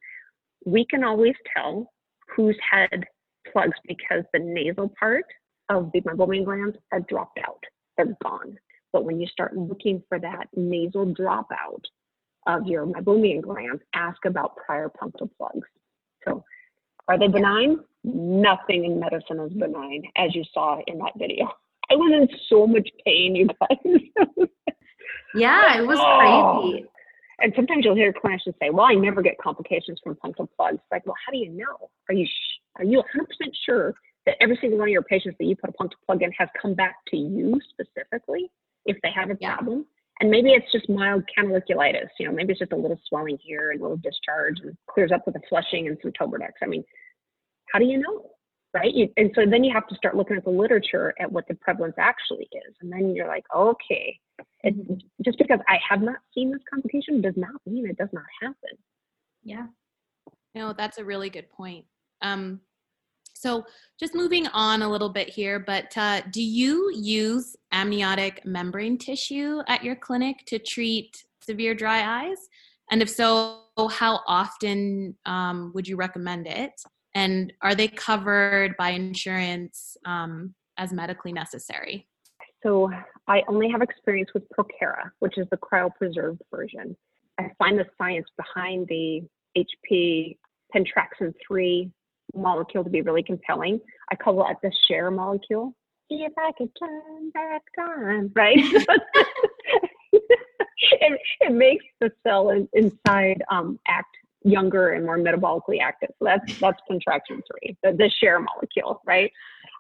[0.65, 1.93] we can always tell
[2.35, 3.05] who's had
[3.53, 5.25] plugs because the nasal part
[5.69, 7.63] of the meibomian glands have dropped out.
[7.97, 8.57] They're gone.
[8.93, 11.83] But when you start looking for that nasal dropout
[12.47, 15.69] of your meibomian glands, ask about prior punctal plugs.
[16.25, 16.45] So
[17.09, 17.81] are they benign?
[18.05, 21.51] Nothing in medicine is benign, as you saw in that video.
[21.91, 24.49] I was in so much pain, you guys.
[25.35, 26.61] Yeah, it was Oh.
[26.61, 26.87] crazy.
[27.39, 31.05] And sometimes you'll hear clinicians say, "Well, I never get complications from punctal plugs." Like,
[31.05, 31.91] well, how do you know?
[32.09, 35.45] Are you sh- are you 100% sure that every single one of your patients that
[35.45, 38.51] you put a punctal plug in has come back to you specifically
[38.87, 39.57] if they have a Yeah.
[39.57, 39.87] problem?
[40.21, 42.09] And maybe it's just mild canaliculitis.
[42.19, 45.13] You know, maybe it's just a little swelling here and a little discharge and clears
[45.13, 46.53] up with a flushing and some Tobradex.
[46.63, 46.85] I mean,
[47.71, 48.31] how do you know?
[48.77, 49.11] Right?
[49.17, 51.95] And so then you have to start looking at the literature at what the prevalence
[51.99, 52.75] actually is.
[52.83, 54.19] And then you're like, okay,
[54.65, 54.75] it,
[55.25, 58.77] just because I have not seen this complication does not mean it does not happen.
[59.43, 59.69] Yeah.
[60.55, 61.87] No, that's a really good point.
[62.21, 62.61] Um,
[63.33, 63.65] so
[63.99, 69.63] just moving on a little bit here, but uh, do you use amniotic membrane tissue
[69.69, 72.39] at your clinic to treat severe dry eyes?
[72.91, 76.73] And if so, how often um, would you recommend it?
[77.17, 82.07] And are they covered by insurance um, as medically necessary?
[82.63, 82.91] So
[83.27, 86.95] I only have experience with Prokera, which is the cryopreserved version.
[87.39, 89.23] I find the science behind the
[89.57, 90.37] HP
[90.75, 91.91] Pentraxin 3
[92.35, 93.81] molecule to be really compelling.
[94.13, 95.75] I call it the Cher molecule.
[96.11, 98.59] If I could turn back time, right?
[100.13, 104.15] it, it makes the cell in, inside um, act
[104.47, 106.11] younger and more metabolically active.
[106.19, 109.31] So that's that's Pentraxin 3, the, the Cher molecule, right?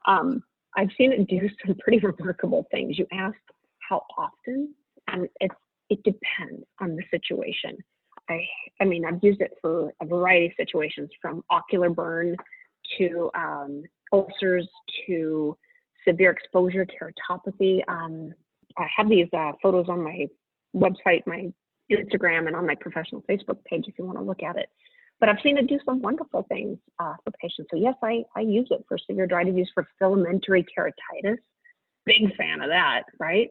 [0.06, 0.42] Um,
[0.76, 2.98] I've seen it do some pretty remarkable things.
[2.98, 3.36] You ask
[3.88, 4.74] how often,
[5.08, 5.54] and it's
[5.88, 7.78] it depends on the situation.
[8.28, 8.40] I
[8.80, 12.36] I mean I've used it for a variety of situations, from ocular burn
[12.98, 14.68] to um, ulcers
[15.06, 15.56] to
[16.06, 17.82] severe exposure keratopathy.
[17.88, 18.32] Um,
[18.78, 20.26] I have these uh, photos on my
[20.74, 21.52] website, my
[21.90, 24.68] Instagram, and on my professional Facebook page if you want to look at it.
[25.18, 27.68] But I've seen it do some wonderful things uh, for patients.
[27.70, 31.38] So yes, I, I use it for severe dry disease for filamentary keratitis.
[32.04, 33.48] Big fan of that, right?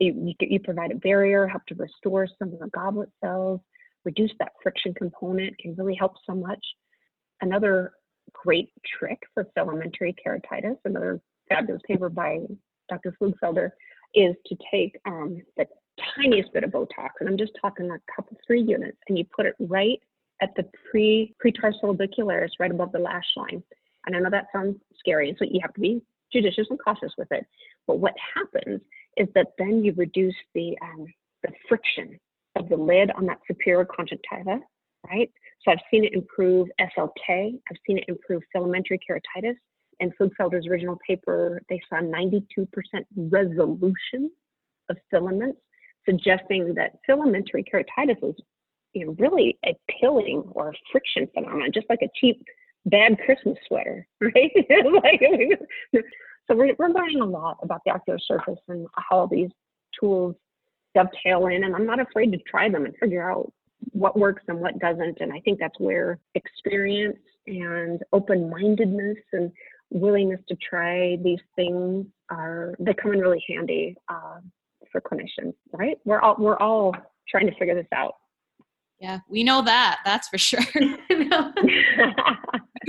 [0.00, 3.60] You, you, you provide a barrier, help to restore some of the goblet cells,
[4.04, 6.64] reduce that friction component, can really help so much.
[7.40, 7.92] Another
[8.32, 12.38] great trick for filamentary keratitis, another fabulous paper by
[12.88, 13.14] Dr.
[13.20, 13.70] Pflugfelder,
[14.14, 15.66] is to take um, the
[16.14, 19.46] tiniest bit of Botox, and I'm just talking a couple, three units, and you put
[19.46, 20.00] it right
[20.42, 23.62] at the pre pretarsal orbicularis, right above the lash line.
[24.06, 27.12] And I know that sounds scary, and so you have to be judicious and cautious
[27.18, 27.46] with it.
[27.86, 28.80] But what happens
[29.16, 31.06] is that then you reduce the um,
[31.42, 32.18] the friction
[32.56, 34.60] of the lid on that superior conjunctiva,
[35.10, 35.30] right?
[35.64, 37.58] So I've seen it improve SLK.
[37.70, 39.56] I've seen it improve filamentary keratitis.
[40.00, 42.46] In Pflugfelder's original paper, they saw 92%
[43.16, 44.30] resolution
[44.88, 45.60] of filaments,
[46.08, 48.34] suggesting that filamentary keratitis is
[48.92, 52.42] you know, really a pilling or a friction phenomenon, just like a cheap
[52.86, 54.50] bad Christmas sweater, right?
[55.02, 55.20] like,
[56.46, 59.50] so we're, we're learning a lot about the ocular surface and how these
[59.98, 60.34] tools
[60.94, 63.52] dovetail in, and I'm not afraid to try them and figure out
[63.92, 65.18] what works and what doesn't.
[65.20, 69.52] And I think that's where experience and open-mindedness and
[69.90, 74.38] willingness to try these things are they come in really handy uh,
[74.90, 75.98] for clinicians, right?
[76.04, 76.94] We're all we're all
[77.28, 78.14] trying to figure this out.
[79.00, 80.00] Yeah, we know that.
[80.04, 80.60] That's for sure.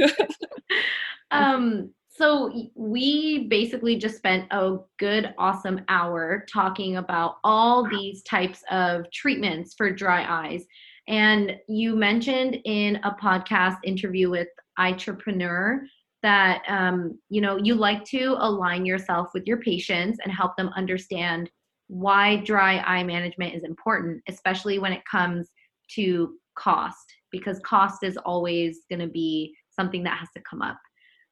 [1.31, 8.61] um, so we basically just spent a good, awesome hour talking about all these types
[8.69, 10.65] of treatments for dry eyes.
[11.07, 15.81] And you mentioned in a podcast interview with Entrepreneur
[16.23, 20.69] that um, you know you like to align yourself with your patients and help them
[20.75, 21.49] understand
[21.91, 25.49] why dry eye management is important, especially when it comes
[25.93, 30.79] to cost, because cost is always going to be something that has to come up.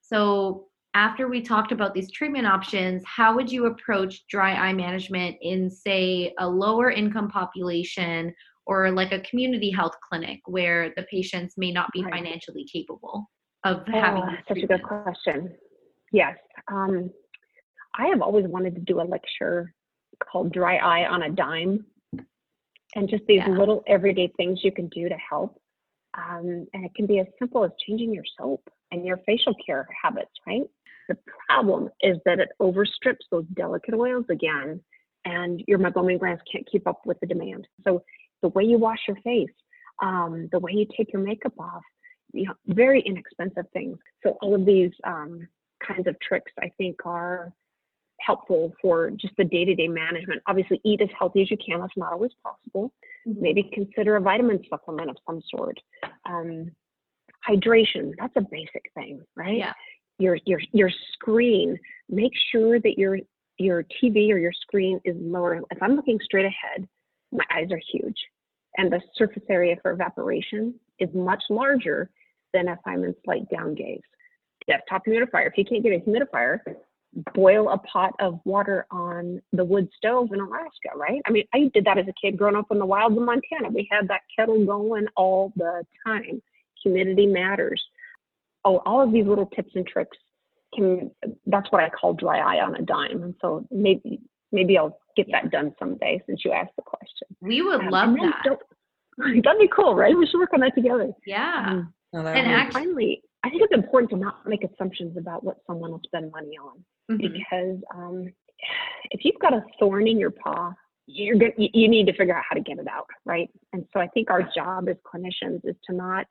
[0.01, 5.37] So, after we talked about these treatment options, how would you approach dry eye management
[5.41, 8.33] in, say, a lower income population
[8.65, 13.29] or like a community health clinic where the patients may not be financially capable
[13.63, 15.55] of having Oh, these such a good question.
[16.11, 16.35] Yes.
[16.69, 17.11] Um,
[17.95, 19.73] I have always wanted to do a lecture
[20.19, 21.85] called Dry Eye on a Dime
[22.95, 23.49] and just these Yeah.
[23.57, 25.61] little everyday things you can do to help.
[26.15, 29.87] Um, and it can be as simple as changing your soap and your facial care
[30.01, 30.67] habits, right?
[31.07, 31.17] The
[31.47, 34.81] problem is that it overstrips those delicate oils again,
[35.25, 37.67] and your meibomian glands can't keep up with the demand.
[37.85, 38.03] So
[38.41, 39.53] the way you wash your face,
[40.01, 41.83] um, the way you take your makeup off,
[42.33, 43.97] you know, very inexpensive things.
[44.23, 45.47] So all of these um,
[45.85, 47.53] kinds of tricks, I think, are
[48.25, 50.41] helpful for just the day-to-day management.
[50.47, 51.79] Obviously, eat as healthy as you can.
[51.79, 52.91] That's not always possible.
[53.25, 55.79] Maybe consider a vitamin supplement of some sort.
[56.25, 56.71] Um,
[57.47, 59.57] hydration, that's a basic thing, right?
[59.57, 59.73] Yeah.
[60.17, 61.77] Your your your screen.
[62.09, 63.19] Make sure that your
[63.57, 65.61] your TV or your screen is lower.
[65.71, 66.87] If I'm looking straight ahead,
[67.31, 68.17] my eyes are huge.
[68.77, 72.09] And the surface area for evaporation is much larger
[72.53, 74.01] than if I'm in slight down gaze.
[74.67, 75.47] Desktop humidifier.
[75.47, 76.59] If you can't get a humidifier,
[77.33, 81.21] boil a pot of water on the wood stove in Alaska, right?
[81.25, 83.69] I mean, I did that as a kid growing up in the wilds of Montana.
[83.69, 86.41] We had that kettle going all the time.
[86.83, 87.83] Humidity matters.
[88.63, 90.17] Oh, all of these little tips and tricks
[90.75, 91.09] can
[91.47, 93.23] that's what I call dry eye on a dime.
[93.23, 94.19] And so maybe
[94.51, 97.27] maybe I'll get that done someday since you asked the question.
[97.41, 98.57] We would Um, love that.
[99.43, 100.15] That'd be cool, right?
[100.17, 101.11] We should work on that together.
[101.25, 101.65] Yeah.
[101.69, 105.17] Um, No, And would be- act- finally, I think it's important to not make assumptions
[105.17, 107.33] about what someone will spend money on Mhm.
[107.33, 108.33] because um,
[109.11, 110.73] if you've got a thorn in your paw,
[111.07, 113.49] you're you, you need to figure out how to get it out, right?
[113.73, 116.27] And so I think our job as clinicians is to not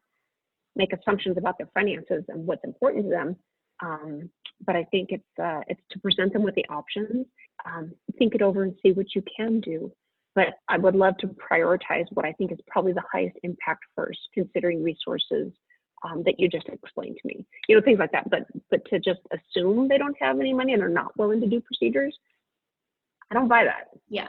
[0.76, 3.36] make assumptions about their finances and what's important to them.
[3.80, 4.30] Um,
[4.64, 7.26] but I think it's uh, it's to present them with the options,
[7.64, 9.92] um, think it over, and see what you can do.
[10.34, 14.20] But I would love to prioritize what I think is probably the highest impact first,
[14.34, 15.52] considering resources
[16.02, 17.46] um, that you just explained to me.
[17.68, 18.28] You know, things like that.
[18.30, 21.46] But but to just assume they don't have any money and are not willing to
[21.46, 22.18] do procedures,
[23.30, 23.88] I don't buy that.
[24.08, 24.28] Yeah.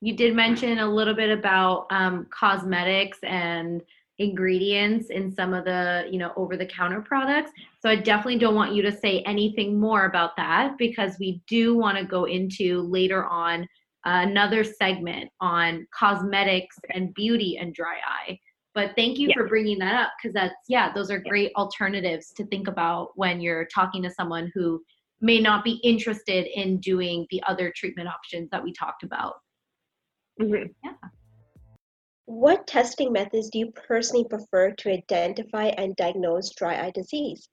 [0.00, 3.82] You did mention a little bit about um, cosmetics and
[4.18, 7.52] ingredients in some of the, you know, over the counter products.
[7.80, 11.76] So I definitely don't want you to say anything more about that because we do
[11.76, 13.66] want to go into later on
[14.04, 18.38] another segment on cosmetics and beauty and dry eye.
[18.74, 19.34] But thank you Yeah.
[19.34, 23.40] for bringing that up because that's, yeah, those are great alternatives to think about when
[23.40, 24.82] you're talking to someone who
[25.20, 29.40] may not be interested in doing the other treatment options that we talked about.
[30.40, 30.74] Mhm.
[32.24, 37.48] What testing methods do you personally prefer to identify and diagnose dry eye disease?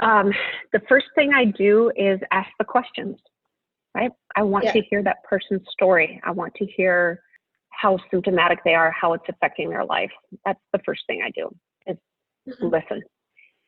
[0.00, 0.32] Um,
[0.72, 3.22] the first thing I do is ask the questions,
[3.94, 4.10] right?
[4.34, 4.72] I want Yeah.
[4.72, 6.20] to hear that person's story.
[6.24, 7.22] I want to hear
[7.80, 10.10] how symptomatic they are, how it's affecting their life.
[10.44, 11.48] That's the first thing I do
[11.86, 11.96] is
[12.46, 12.70] Mhm.
[12.70, 13.02] listen.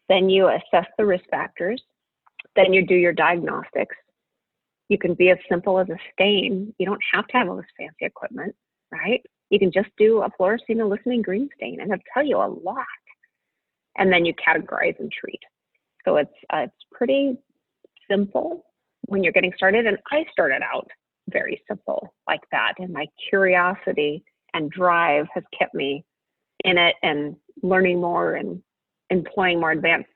[0.09, 1.83] Then you assess the risk factors.
[2.55, 3.97] Then you do your diagnostics.
[4.89, 6.75] You can be as simple as a stain.
[6.79, 8.55] You don't have to have all this fancy equipment,
[8.91, 9.25] right?
[9.49, 12.47] You can just do a fluorescein and lissamine green stain, and it'll tell you a
[12.47, 12.87] lot.
[13.97, 15.43] And then you categorize and treat.
[16.05, 17.39] So it's uh, it's pretty
[18.11, 18.67] simple
[19.07, 19.87] when you're getting started.
[19.87, 20.91] And I started out
[21.31, 26.05] very simple like that, and my curiosity and drive has kept me
[26.65, 28.63] in it and learning more and
[29.11, 30.09] employing more advanced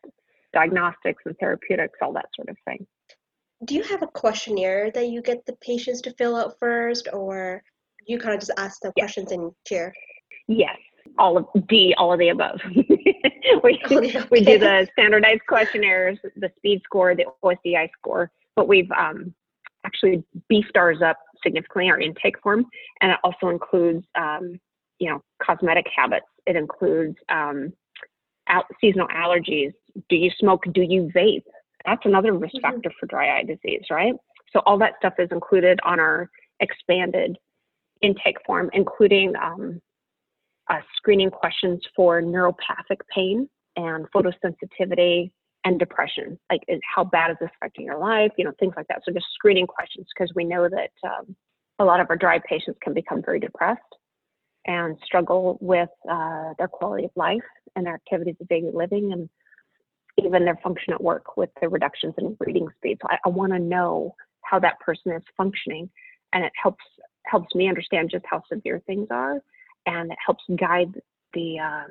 [0.52, 2.86] diagnostics and therapeutics, all that sort of thing.
[3.64, 7.62] Do you have a questionnaire that you get the patients to fill out first, or
[8.06, 9.04] you kind of just ask them Yeah.
[9.04, 9.92] questions and share?
[10.48, 10.76] Yes,
[11.18, 12.60] all of D, all of the above.
[13.64, 14.22] we, Okay.
[14.30, 19.34] we do the standardized questionnaires, the speed score, the OSDI score, but we've um,
[19.86, 22.66] actually beefed ours up significantly, our intake form,
[23.00, 24.58] and it also includes, um,
[24.98, 26.26] you know, cosmetic habits.
[26.46, 27.72] It includes um,
[28.48, 29.72] out, seasonal allergies.
[30.08, 30.64] Do you smoke?
[30.72, 31.44] Do you vape?
[31.84, 32.62] That's another risk Mhm.
[32.62, 34.14] factor for dry eye disease, right?
[34.52, 36.28] So all that stuff is included on our
[36.60, 37.38] expanded
[38.02, 39.80] intake form, including um,
[40.68, 45.30] uh, screening questions for neuropathic pain and photosensitivity
[45.66, 46.38] and depression.
[46.50, 48.30] Like, is, how bad is this affecting your life?
[48.38, 49.02] You know, things like that.
[49.04, 51.34] So, just screening questions because we know that um,
[51.80, 53.80] a lot of our dry patients can become very depressed
[54.66, 57.42] and struggle with uh, their quality of life
[57.74, 59.28] and their activities of daily living and
[60.24, 62.98] even their function at work with the reductions in reading speed.
[63.02, 65.90] So, I, I want to know how that person is functioning,
[66.32, 66.84] and it helps
[67.26, 69.42] helps me understand just how severe things are
[69.86, 70.92] and it helps guide
[71.34, 71.84] the uh,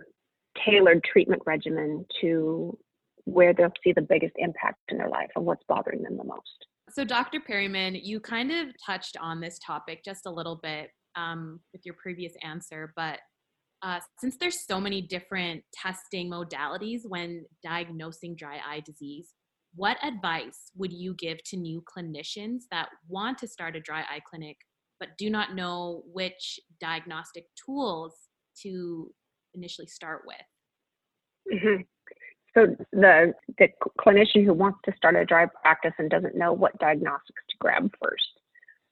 [0.66, 2.78] tailored treatment regimen to
[3.26, 6.66] where they'll see the biggest impact in their life and what's bothering them the most.
[6.90, 7.40] So, Dr.
[7.40, 11.96] Periman, you kind of touched on this topic just a little bit um, with your
[11.96, 13.20] previous answer, but
[13.82, 19.34] uh, since there's so many different testing modalities when diagnosing dry eye disease,
[19.76, 24.22] what advice would you give to new clinicians that want to start a dry eye
[24.28, 24.58] clinic
[25.00, 28.16] but do not know which diagnostic tools
[28.62, 29.12] to
[29.54, 31.60] initially start with?
[31.62, 31.82] hmm
[32.56, 33.68] So the the
[34.00, 37.92] clinician who wants to start a dry practice and doesn't know what diagnostics to grab
[38.02, 38.24] first,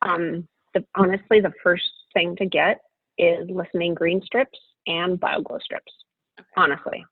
[0.02, 2.82] um, the, honestly, the first thing to get
[3.18, 5.92] is lissamine green strips and BioGlo strips.
[6.58, 7.06] Honestly,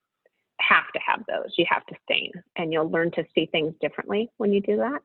[0.60, 1.54] have to have those.
[1.58, 5.00] You have to stain, and you'll learn to see things differently when you do that.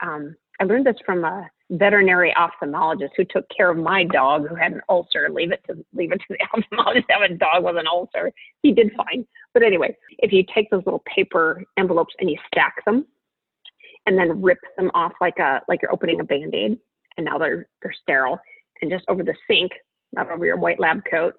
[0.00, 4.54] Um, I learned this from a veterinary ophthalmologist who took care of my dog who
[4.54, 5.28] had an ulcer.
[5.30, 8.32] Leave it to leave it to the ophthalmologist to have a dog with an ulcer.
[8.62, 9.26] He did fine.
[9.54, 13.06] But anyway, if you take those little paper envelopes and you stack them
[14.06, 16.78] and then rip them off like a like you're opening a band-aid
[17.16, 18.38] and now they're they're sterile
[18.80, 19.72] and just over the sink
[20.12, 21.34] not over your white lab coat.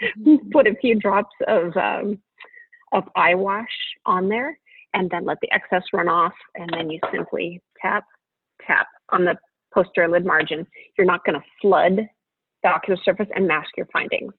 [0.52, 2.18] Put a few drops of um,
[2.92, 3.66] of eye wash
[4.06, 4.58] on there,
[4.94, 8.04] and then let the excess run off, and then you simply tap
[8.66, 9.36] tap on the
[9.72, 10.66] posterior lid margin.
[10.96, 12.08] You're not going to flood
[12.62, 14.32] the ocular surface and mask your findings.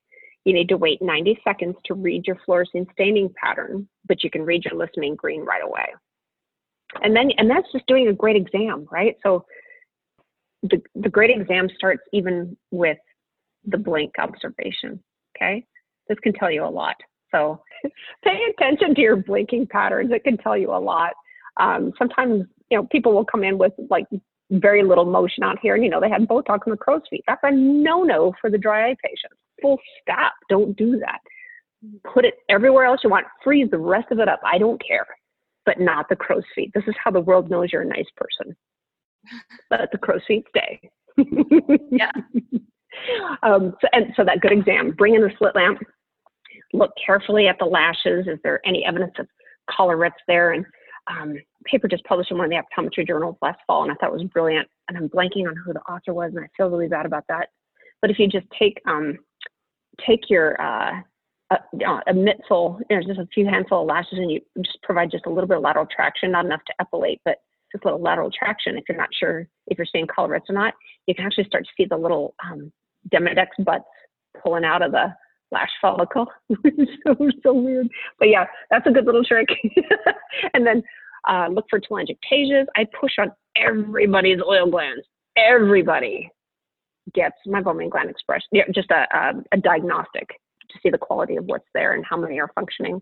[0.45, 4.43] You need to wait 90 seconds to read your fluorescein staining pattern, but you can
[4.43, 5.87] read your lissamine green right away.
[7.03, 9.15] And then, and that's just doing a great exam, right?
[9.23, 9.45] So
[10.61, 12.97] the, the great exam starts even with
[13.65, 15.03] the blink observation,
[15.35, 15.65] okay?
[16.07, 16.95] This can tell you a lot.
[17.31, 17.61] So
[18.23, 20.11] pay attention to your blinking patterns.
[20.13, 21.13] It can tell you a lot.
[21.59, 24.05] Um, sometimes, you know, people will come in with like
[24.51, 27.23] very little motion out here and, you know, they had Botox in the crow's feet.
[27.27, 30.33] That's a no-no for the dry eye patients full stop.
[30.49, 31.19] Don't do that.
[32.13, 33.27] Put it everywhere else you want.
[33.43, 34.39] Freeze the rest of it up.
[34.45, 35.07] I don't care,
[35.65, 36.71] but not the crow's feet.
[36.73, 38.55] This is how the world knows you're a nice person.
[39.71, 40.89] Let the crow's feet stay.
[41.91, 42.11] yeah.
[43.43, 44.91] Um, so, and so that good exam.
[44.91, 45.79] Bring in the slit lamp.
[46.71, 48.25] Look carefully at the lashes.
[48.25, 49.27] Is there any evidence of
[49.69, 50.53] collarettes there?
[50.53, 50.65] And
[51.07, 51.35] um,
[51.65, 54.19] paper just published in one of the optometry journals last fall, and I thought it
[54.19, 54.67] was brilliant.
[54.87, 57.49] And I'm blanking on who the author was, and I feel really bad about that.
[58.01, 59.17] But if you just take um,
[60.05, 61.01] take your uh,
[61.51, 65.25] a, a you know, just a few handful of lashes, and you just provide just
[65.25, 67.37] a little bit of lateral traction, not enough to epilate, but
[67.71, 68.77] just a little lateral traction.
[68.77, 70.73] If you're not sure if you're seeing collarettes or not,
[71.07, 72.71] you can actually start to see the little um,
[73.09, 73.85] Demodex butts
[74.43, 75.13] pulling out of the
[75.55, 76.27] lash follicle.
[77.07, 77.87] so so weird,
[78.19, 79.47] but yeah, that's a good little trick.
[80.53, 80.83] and then
[81.27, 82.65] uh, look for telangiectasias.
[82.75, 85.05] I push on everybody's oil glands.
[85.37, 86.29] Everybody
[87.13, 90.27] gets my meibomian gland expression, yeah, just a, a, a, diagnostic
[90.69, 93.01] to see the quality of what's there and how many are functioning.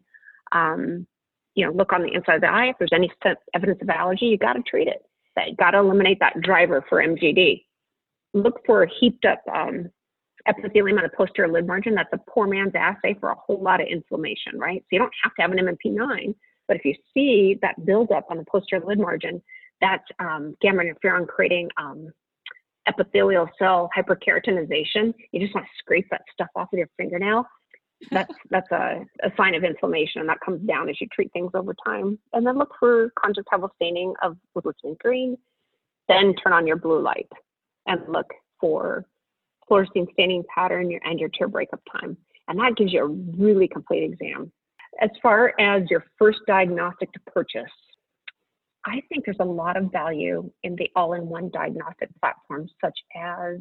[0.52, 1.08] Um,
[1.56, 2.70] you know, look on the inside of the eye.
[2.70, 3.12] If there's any
[3.54, 5.04] evidence of allergy, you got to treat it.
[5.38, 7.64] You got to eliminate that driver for MGD.
[8.34, 9.90] Look for heaped up um,
[10.48, 11.96] epithelium on the posterior lid margin.
[11.96, 14.82] That's a poor man's assay for a whole lot of inflammation, right?
[14.82, 16.36] So you don't have to have an MMP9,
[16.68, 19.42] but if you see that buildup on the posterior lid margin,
[19.82, 22.12] that's um, gamma interferon creating um,
[22.88, 27.46] epithelial cell hyperkeratinization, you just want to scrape that stuff off with your fingernail.
[28.12, 31.52] That's that's a, a sign of inflammation, and that comes down as you treat things
[31.54, 32.20] over time.
[32.34, 35.38] And then look for conjunctival staining of with lissamine green.
[36.08, 37.32] Then turn on your blue light
[37.88, 39.06] and look for
[39.70, 42.18] fluorescein staining pattern and your tear breakup time.
[42.48, 43.08] And that gives you a
[43.38, 44.52] really complete exam.
[45.02, 47.72] As far as your first diagnostic to purchase,
[48.86, 53.60] I think there's a lot of value in the all-in-one diagnostic platforms such as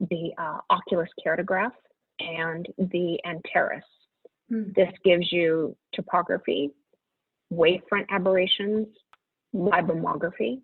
[0.00, 1.72] the uh, Oculus Keratograph
[2.20, 3.84] and the Antares.
[4.52, 4.74] Mm.
[4.74, 6.70] This gives you topography,
[7.52, 8.88] wavefront aberrations,
[9.54, 10.60] meibography,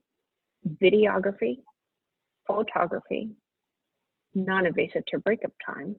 [0.83, 1.59] videography,
[2.47, 3.31] photography,
[4.35, 5.97] non-invasive tear breakup time.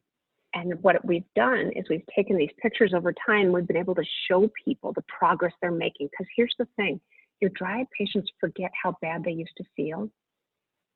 [0.54, 3.52] And what we've done is we've taken these pictures over time.
[3.52, 6.08] We've been able to show people the progress they're making.
[6.12, 7.00] Because here's the thing
[7.42, 10.10] your dry eye patients forget how bad they used to feel.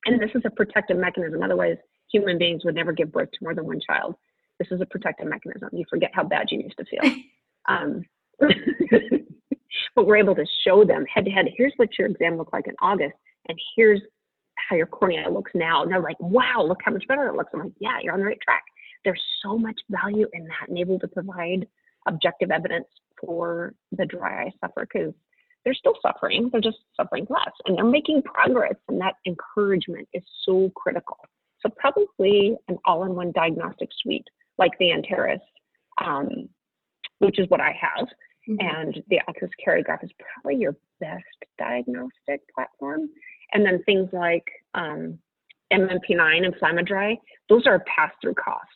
[0.06, 1.44] And this is a protective mechanism.
[1.44, 1.76] Otherwise,
[2.12, 4.16] human beings would never give birth to more than one child.
[4.60, 5.70] This is a protective mechanism.
[5.74, 7.14] You forget how bad you used to feel.
[7.68, 8.04] Um,
[8.40, 11.46] but we're able to show them head to head.
[11.56, 13.14] Here's what your exam looked like in August,
[13.48, 14.02] and here's
[14.68, 15.84] how your cornea looks now.
[15.84, 17.51] And they're like, wow, look how much better it looks.
[17.53, 18.64] I'm like, yeah, you're on the right track.
[19.05, 21.68] There's so much value in that and able to provide
[22.07, 22.88] objective evidence
[23.20, 25.14] for the dry eye sufferer because
[25.66, 28.76] they're still suffering, they're just suffering less, and they're making progress.
[28.88, 31.18] And that encouragement is so critical.
[31.62, 34.26] So, probably an all in one diagnostic suite
[34.57, 35.41] like the Antares,
[36.03, 36.49] um,
[37.20, 38.07] which is what I have.
[38.49, 38.55] Mm-hmm.
[38.60, 41.24] And the Oculus Keratograph is probably your best
[41.57, 43.10] diagnostic platform.
[43.54, 45.20] And then things like um,
[45.74, 47.18] MMP9 and InflammaDry,
[47.50, 48.68] those are a pass through cost.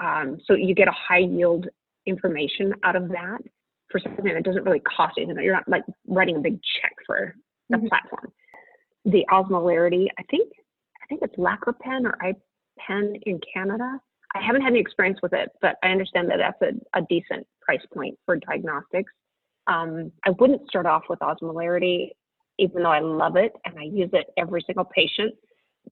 [0.00, 1.68] Um, so you get a high yield
[2.06, 3.38] information out of that
[3.90, 5.42] for something that doesn't really cost anything.
[5.42, 7.34] You're not like writing a big check for
[7.70, 7.86] the mm-hmm.
[7.86, 8.32] platform.
[9.04, 10.50] The osmolarity, I think,
[11.02, 14.00] I think it's Lacropen or iPen in Canada.
[14.34, 17.46] I haven't had any experience with it, but I understand that that's a, a decent
[17.60, 19.12] price point for diagnostics.
[19.66, 22.10] Um, I wouldn't start off with osmolarity,
[22.58, 25.34] even though I love it and I use it every single patient,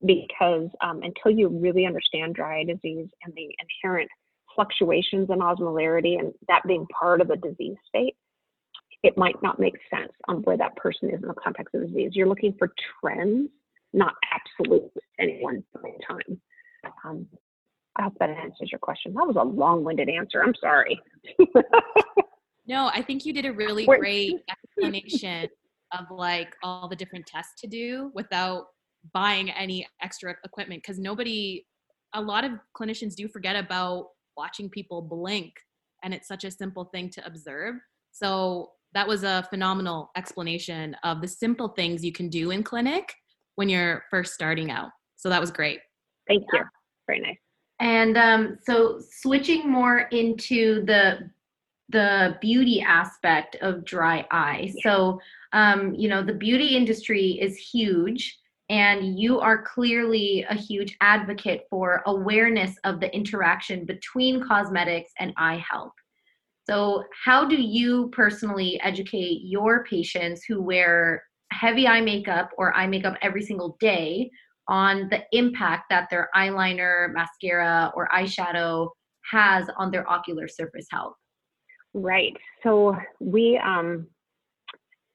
[0.05, 3.55] because um, until you really understand dry eye disease and the
[3.85, 4.11] inherent
[4.55, 8.17] fluctuations in osmolarity and that being part of a disease state,
[9.03, 11.87] it might not make sense on where that person is in the context of the
[11.89, 12.11] disease.
[12.15, 13.51] You're looking for trends,
[13.93, 15.65] not absolute any one
[16.09, 16.41] time.
[17.05, 17.27] Um,
[17.97, 19.13] I hope that answers your question.
[19.15, 20.43] That was a long-winded answer.
[20.43, 21.01] I'm sorry.
[22.67, 25.49] no, I think you did a really great explanation
[25.99, 28.67] of like all the different tests to do without
[29.13, 31.65] buying any extra equipment because nobody
[32.15, 35.53] a lot of clinicians do forget about watching people blink
[36.05, 37.75] and it's such a simple thing to observe
[38.13, 43.13] so that was a phenomenal explanation of the simple things you can do in clinic
[43.57, 45.81] when you're first starting out so that was great
[46.29, 46.65] Thank you.
[47.07, 47.37] Very nice.
[47.81, 51.31] And um, so switching more into the
[51.89, 54.73] the beauty aspect of dry eye.
[54.83, 55.21] So
[55.53, 58.39] um, you know the beauty industry is huge,
[58.69, 65.33] and you are clearly a huge advocate for awareness of the interaction between cosmetics and
[65.37, 65.93] eye health.
[66.69, 72.87] So how do you personally educate your patients who wear heavy eye makeup or eye
[72.87, 74.31] makeup every single day
[74.69, 78.89] on the impact that their eyeliner, mascara, or eyeshadow
[79.31, 81.15] has on their ocular surface health.
[81.95, 82.37] Right.
[82.63, 84.07] So we, um,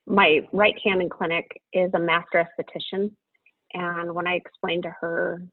[0.08, 3.12] my right hand in clinic is a master esthetician,
[3.74, 5.44] and when I explained to her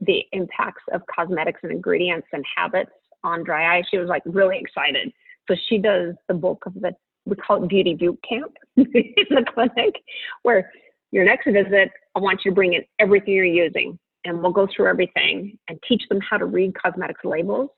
[0.00, 2.90] the impacts of cosmetics and ingredients and habits
[3.24, 5.12] on dry eye, she was like really excited.
[5.48, 6.92] So she does the bulk of the
[7.24, 8.84] we call it beauty boot camp in
[9.30, 9.94] the clinic,
[10.42, 10.70] where
[11.12, 14.66] your next visit, I want you to bring in everything you're using and we'll go
[14.74, 17.70] through everything and teach them how to read cosmetics labels.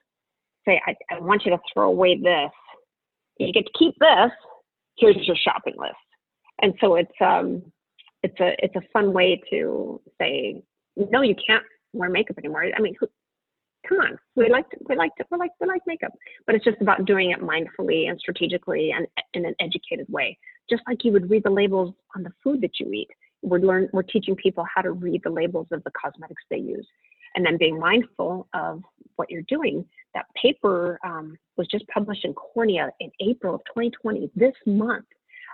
[0.67, 2.51] Say, I, I want you to throw away this.
[3.37, 4.31] You get to keep this.
[4.97, 5.93] Here's your shopping list.
[6.61, 7.63] And so it's um
[8.23, 10.63] it's a it's a fun way to say,
[10.95, 12.65] no, you can't wear makeup anymore.
[12.75, 13.07] I mean, who,
[13.87, 16.11] come on, we like to, we like to, we like we like makeup,
[16.45, 20.37] but it's just about doing it mindfully and strategically and in an educated way,
[20.69, 23.09] just like you would read the labels on the food that you eat.
[23.41, 26.87] We're learn we're teaching people how to read the labels of the cosmetics they use.
[27.35, 28.81] And then being mindful of
[29.17, 29.85] what you're doing.
[30.13, 35.05] That paper um, was just published in cornea in april of 2020 this month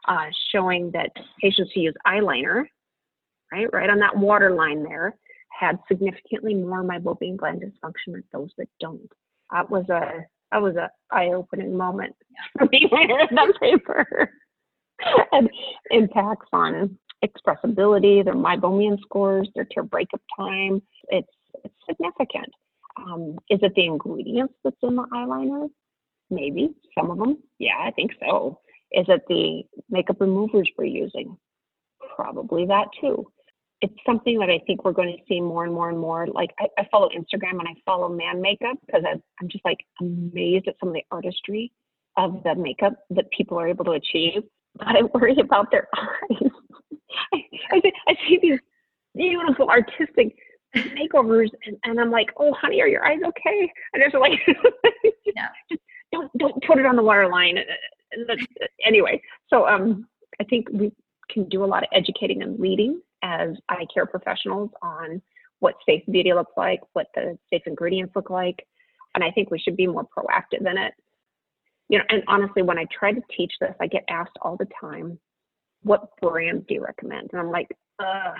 [0.07, 2.65] uh, showing that patients who use eyeliner
[3.51, 5.15] right right on that water line there
[5.49, 9.11] had significantly more meibomian gland dysfunction than those that don't
[9.51, 12.15] that was a that was a eye-opening moment
[12.57, 14.29] for me when I read that paper
[15.31, 15.49] and
[15.89, 20.81] impacts on expressibility, their meibomian scores, their tear breakup time.
[21.09, 21.27] It's,
[21.63, 22.49] it's significant.
[22.97, 25.69] Um, is it the ingredients that's in the eyeliner?
[26.29, 27.37] Maybe some of them.
[27.59, 28.59] Yeah, I think so.
[28.91, 31.37] Is it the makeup removers we're using?
[32.15, 33.25] Probably that too.
[33.81, 36.27] It's something that I think we're going to see more and more and more.
[36.27, 40.67] Like I, I follow Instagram and I follow man makeup because I'm just like amazed
[40.67, 41.71] at some of the artistry
[42.17, 44.43] of the makeup that people are able to achieve.
[44.77, 46.51] But I worry about their eyes
[47.33, 48.59] I, I, see, I see these
[49.15, 50.35] beautiful artistic
[50.75, 53.71] makeovers, and, and I'm like, oh, honey, are your eyes okay?
[53.93, 54.39] And they're like,
[55.25, 55.47] yeah.
[55.69, 55.81] just
[56.11, 57.57] don't don't put it on the water line.
[58.85, 60.07] Anyway, so um,
[60.39, 60.91] I think we
[61.29, 65.21] can do a lot of educating and leading as eye care professionals on
[65.59, 68.67] what safe beauty looks like, what the safe ingredients look like,
[69.15, 70.93] and I think we should be more proactive in it.
[71.89, 74.67] You know, and honestly, when I try to teach this, I get asked all the
[74.79, 75.19] time,
[75.83, 77.29] what brands do you recommend?
[77.31, 77.67] And I'm like,
[77.99, 78.33] uh,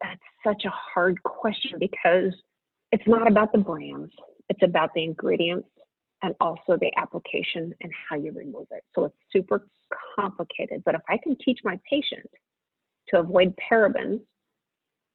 [0.00, 2.32] that's such a hard question because
[2.92, 4.12] it's not about the brands.
[4.48, 5.68] It's about the ingredients
[6.22, 8.82] and also the application and how you remove it.
[8.94, 9.66] So it's super
[10.18, 10.82] complicated.
[10.84, 12.28] But if I can teach my patient
[13.08, 14.20] to avoid parabens,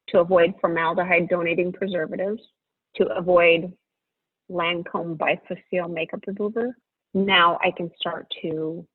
[0.08, 2.42] to avoid formaldehyde donating preservatives,
[2.96, 3.72] to avoid
[4.50, 6.76] Lancome bifacil makeup remover,
[7.14, 8.86] now I can start to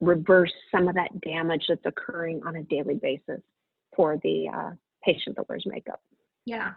[0.00, 3.40] reverse some of that damage that's occurring on a daily basis
[3.96, 4.70] for the uh,
[5.02, 6.00] patient that wears makeup.
[6.44, 6.72] Yeah.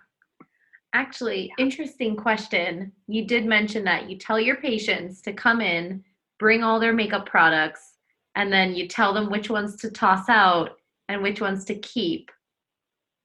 [0.93, 2.91] Actually, interesting question.
[3.07, 6.03] You did mention that you tell your patients to come in,
[6.37, 7.97] bring all their makeup products,
[8.35, 10.71] and then you tell them which ones to toss out
[11.07, 12.29] and which ones to keep.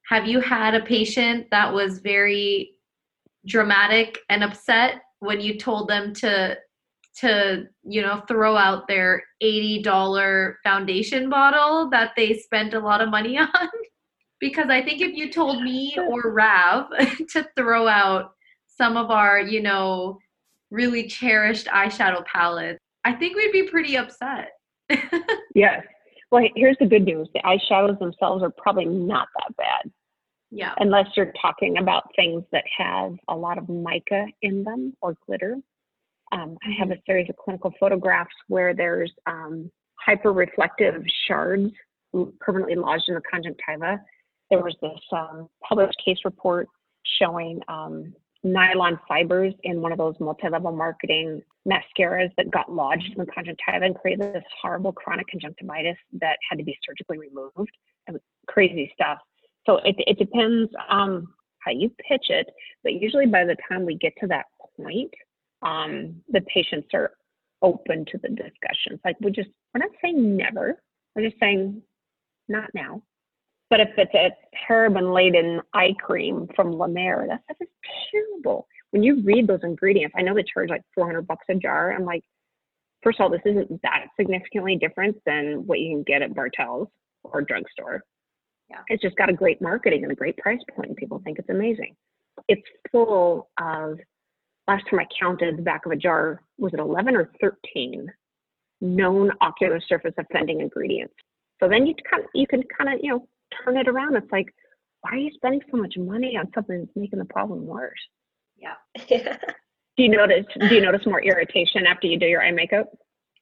[0.08, 2.72] Have you had a patient that was very
[3.46, 6.56] dramatic and upset when you told them to
[7.18, 13.08] to you know throw out their $80 foundation bottle that they spent a lot of
[13.08, 13.48] money on
[14.41, 16.87] because i think if you told me or rav
[17.28, 18.32] to throw out
[18.66, 20.18] some of our you know
[20.70, 24.51] really cherished eyeshadow palettes i think we'd be pretty upset.
[25.55, 25.82] Yes.
[26.30, 27.28] Well here's the good news.
[27.32, 29.91] The eyeshadows themselves are probably not that bad.
[30.51, 30.74] Yeah.
[30.78, 35.57] Unless you're talking about things that have a lot of mica in them or glitter.
[36.32, 39.70] Um, I have a series of clinical photographs where there's um,
[40.07, 41.72] hyperreflective shards
[42.41, 43.99] permanently lodged in the conjunctiva.
[44.51, 46.68] There was this um, published case report
[47.20, 53.18] showing um, nylon fibers in one of those multi-level marketing mascaras that got lodged in
[53.18, 57.70] the conjunctiva and created this horrible chronic conjunctivitis that had to be surgically removed.
[58.07, 59.18] It was crazy stuff.
[59.66, 62.47] So it, it depends um, how you pitch it.
[62.84, 65.12] But usually by the time we get to that point,
[65.62, 67.12] um, the patients are
[67.62, 69.01] open to the discussions.
[69.05, 70.80] Like we just, we're not saying never.
[71.16, 71.82] We're just saying
[72.49, 73.03] not now.
[73.68, 74.30] But if it's a
[74.70, 77.68] paraben laden eye cream from La Mer, that stuff is
[78.12, 78.66] terrible.
[78.90, 81.92] When you read those ingredients, I know they charge like 400 bucks a jar.
[81.92, 82.22] I'm like,
[83.02, 86.88] first of all, this isn't that significantly different than what you can get at Bartell's
[87.24, 88.02] or drugstore.
[88.70, 88.80] Yeah.
[88.88, 90.88] It's just got a great marketing and a great price point.
[90.88, 91.94] and People think it's amazing.
[92.48, 92.62] It's
[92.92, 93.98] full of,
[94.68, 98.10] last time I counted the back of a jar, was it 11 or 13
[98.80, 101.14] known ocular surface offending ingredients?
[101.60, 103.28] So then you kind of, you can kind of, you know,
[103.64, 104.16] turn it around.
[104.16, 104.52] It's like,
[105.00, 107.92] why are you spending so much money on something that's making the problem worse?
[108.57, 108.74] Yeah.
[109.96, 112.86] Do you notice, do you notice more irritation after you do your eye makeup?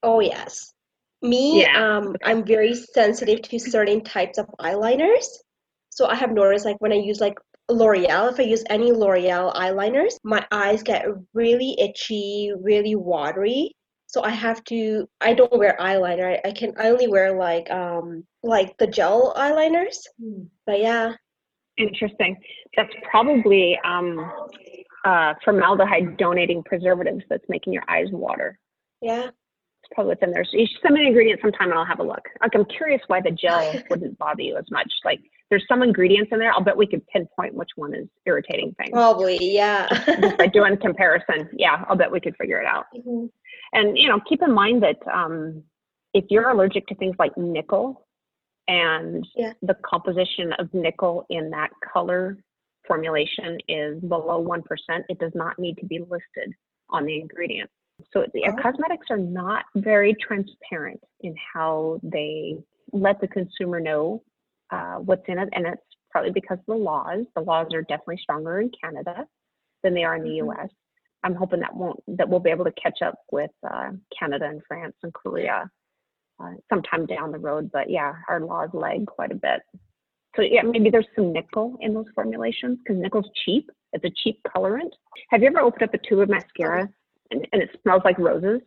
[0.02, 0.72] Oh yes.
[1.22, 5.24] Me, Yeah, um, I'm very sensitive to certain types of eyeliners.
[5.90, 7.38] So I have noticed like when I use like
[7.70, 13.74] L'Oreal, if I use any L'Oreal eyeliners, my eyes get really itchy, really watery.
[14.14, 16.38] So I have to I don't wear eyeliner.
[16.38, 19.96] I, I can I only wear like um like the gel eyeliners.
[20.66, 21.14] But yeah.
[21.76, 22.36] Interesting.
[22.76, 24.30] That's probably um,
[25.04, 28.56] uh, formaldehyde donating preservatives that's making your eyes water.
[29.02, 29.24] Yeah.
[29.26, 30.44] It's probably what's in there.
[30.44, 32.22] So you should send me an ingredient sometime and I'll have a look.
[32.40, 34.92] Like I'm curious why the gel wouldn't bother you as much.
[35.04, 35.18] Like
[35.50, 36.52] there's some ingredients in there.
[36.52, 38.92] I'll bet we could pinpoint which one is irritating things.
[38.92, 39.88] Probably, yeah.
[40.20, 41.48] Just by doing comparison.
[41.52, 42.84] Yeah, I'll bet we could figure it out.
[42.96, 43.30] Mhm.
[43.74, 45.62] And you know, keep in mind that um,
[46.14, 48.06] if you're allergic to things like nickel
[48.68, 49.52] and Yeah.
[49.60, 52.38] the composition of nickel in that color
[52.86, 54.62] formulation is below 1%,
[55.08, 56.54] it does not need to be listed
[56.88, 57.70] on the ingredient.
[58.12, 58.62] So the Oh.
[58.62, 62.56] cosmetics are not very transparent in how they
[62.92, 64.22] let the consumer know
[64.70, 67.24] uh, what's in it, and it's probably because of the laws.
[67.34, 69.26] The laws are definitely stronger in Canada
[69.82, 70.46] than they are in the Mhm.
[70.46, 70.70] U.S.
[71.24, 74.62] I'm hoping that won't that we'll be able to catch up with uh, Canada and
[74.68, 75.70] France and Korea
[76.40, 77.70] uh, sometime down the road.
[77.72, 79.62] But yeah, our laws lag quite a bit.
[80.36, 83.70] So yeah, maybe there's some nickel in those formulations because nickel's cheap.
[83.92, 84.90] It's a cheap colorant.
[85.30, 86.88] Have you ever opened up a tube of mascara
[87.30, 88.60] and, and it smells like roses,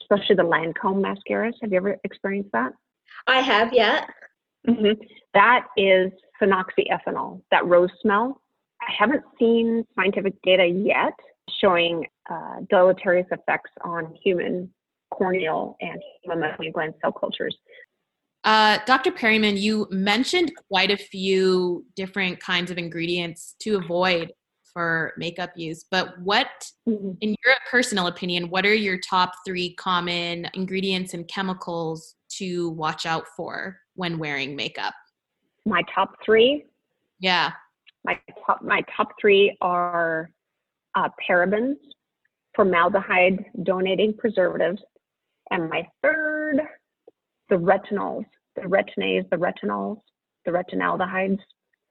[0.00, 1.52] especially the Lancome mascaras?
[1.60, 2.72] Have you ever experienced that?
[3.26, 4.06] I have, yeah.
[4.66, 4.92] hmm
[5.34, 8.40] That is phenoxyethanol, that rose smell.
[8.80, 11.12] I haven't seen scientific data yet
[11.60, 14.72] showing uh, deleterious effects on human
[15.12, 17.56] corneal and human meibomian gland cell cultures.
[18.44, 19.12] Uh, Dr.
[19.12, 24.32] Periman, you mentioned quite a few different kinds of ingredients to avoid
[24.72, 26.46] for makeup use, but what,
[26.86, 33.04] in your personal opinion, what are your top three common ingredients and chemicals to watch
[33.04, 34.94] out for when wearing makeup?
[35.66, 36.64] My top three,
[37.18, 37.50] Yeah.
[38.04, 40.30] my top, my top three are
[40.94, 41.76] uh, parabens,
[42.54, 44.80] formaldehyde donating preservatives,
[45.50, 46.60] and my third,
[47.48, 48.24] the retinols,
[48.56, 50.00] the retinase, the retinols,
[50.44, 51.38] the retinaldehydes.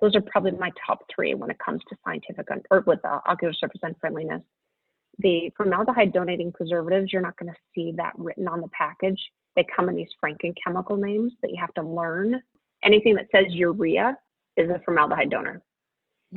[0.01, 3.53] Those are probably my top three when it comes to scientific or with uh, ocular
[3.53, 4.41] surface unfriendliness.
[5.19, 9.19] The formaldehyde donating preservatives, you're not going to see that written on the package.
[9.57, 12.41] They come in these Franken-chemical names that you have to learn.
[12.83, 14.17] Anything that says urea
[14.55, 15.61] is a formaldehyde donor.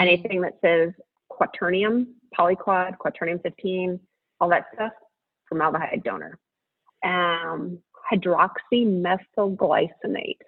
[0.00, 0.90] Anything that says
[1.30, 2.06] quaternium,
[2.38, 3.98] polyquat, quaternium 15,
[4.40, 4.92] all that stuff,
[5.48, 6.38] formaldehyde donor.
[7.04, 7.78] Um,
[8.12, 10.38] hydroxymethylglycinate,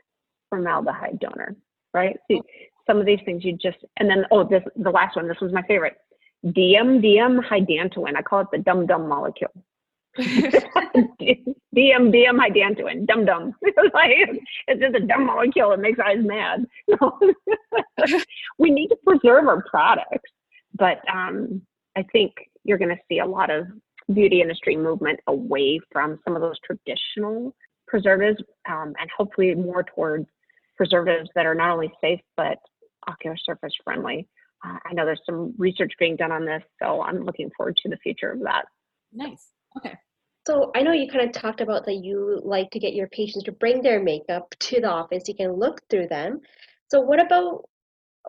[0.51, 1.57] formaldehyde donor,
[1.93, 2.16] right?
[2.28, 2.41] See,
[2.87, 5.53] some of these things you just, and then, oh, this, the last one, this was
[5.53, 5.97] my favorite.
[6.47, 8.16] DM, DM hydantoin.
[8.16, 9.51] I call it the dum dum molecule.
[10.18, 13.55] DM, DM hydantoin, dum dum.
[13.62, 14.28] like,
[14.68, 15.72] it's just a dumb molecule.
[15.72, 16.66] It makes eyes mad.
[18.59, 20.30] we need to preserve our products,
[20.74, 21.62] but um,
[21.97, 22.32] I think
[22.64, 23.66] you're going to see a lot of
[24.12, 27.55] beauty industry movement away from some of those traditional
[27.86, 30.26] preservatives um, and hopefully more towards
[30.76, 32.59] preservatives that are not only safe but
[33.09, 34.26] ocular surface friendly.
[34.64, 37.88] Uh, I know there's some research being done on this, so I'm looking forward to
[37.88, 38.64] the future of that.
[39.12, 39.51] Nice.
[39.76, 39.95] Okay.
[40.47, 43.45] So I know you kind of talked about that you like to get your patients
[43.45, 45.24] to bring their makeup to the office.
[45.26, 46.40] You can look through them.
[46.90, 47.64] So what about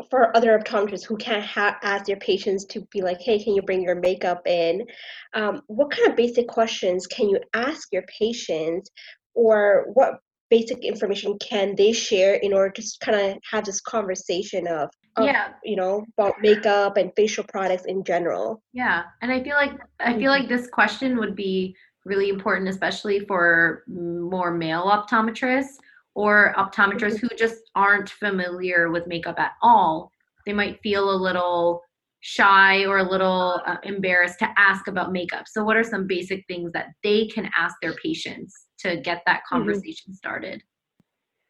[0.09, 3.61] for other optometrists who can't ha- ask their patients to be like, hey, can you
[3.61, 4.85] bring your makeup in?
[5.33, 8.89] Um, what kind of basic questions can you ask your patients,
[9.33, 10.19] or what
[10.49, 15.25] basic information can they share in order to kind of have this conversation of, of
[15.25, 15.53] Yeah.
[15.63, 18.61] you know, about makeup and facial products in general?
[18.73, 21.75] Yeah, and I feel like I feel like this question would be
[22.05, 25.77] really important, especially for more male optometrists
[26.15, 30.11] or optometrists who just aren't familiar with makeup at all.
[30.45, 31.81] They might feel a little
[32.21, 35.45] shy or a little uh, embarrassed to ask about makeup.
[35.47, 39.41] So, what are some basic things that they can ask their patients to get that
[39.53, 39.57] Mm-hmm.
[39.57, 40.63] conversation started?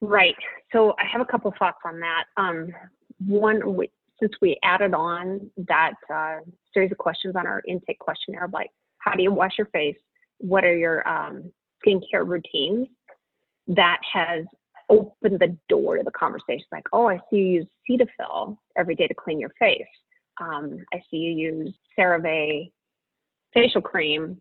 [0.02, 0.36] Right.
[0.72, 2.26] So I have a couple thoughts on that.
[2.38, 2.70] Um,
[3.26, 3.62] one,
[4.20, 6.40] since we added on that uh,
[6.74, 9.98] series of questions on our intake questionnaire, like how do you wash your face?
[10.38, 11.52] What are your um,
[11.86, 12.88] skincare routines?
[13.68, 14.46] That has
[14.90, 16.66] opened the door to the conversation.
[16.72, 19.82] Like, oh, I see you use Cetaphil every day to clean your face.
[20.40, 22.72] Um, I see you use CeraVe
[23.54, 24.38] facial cream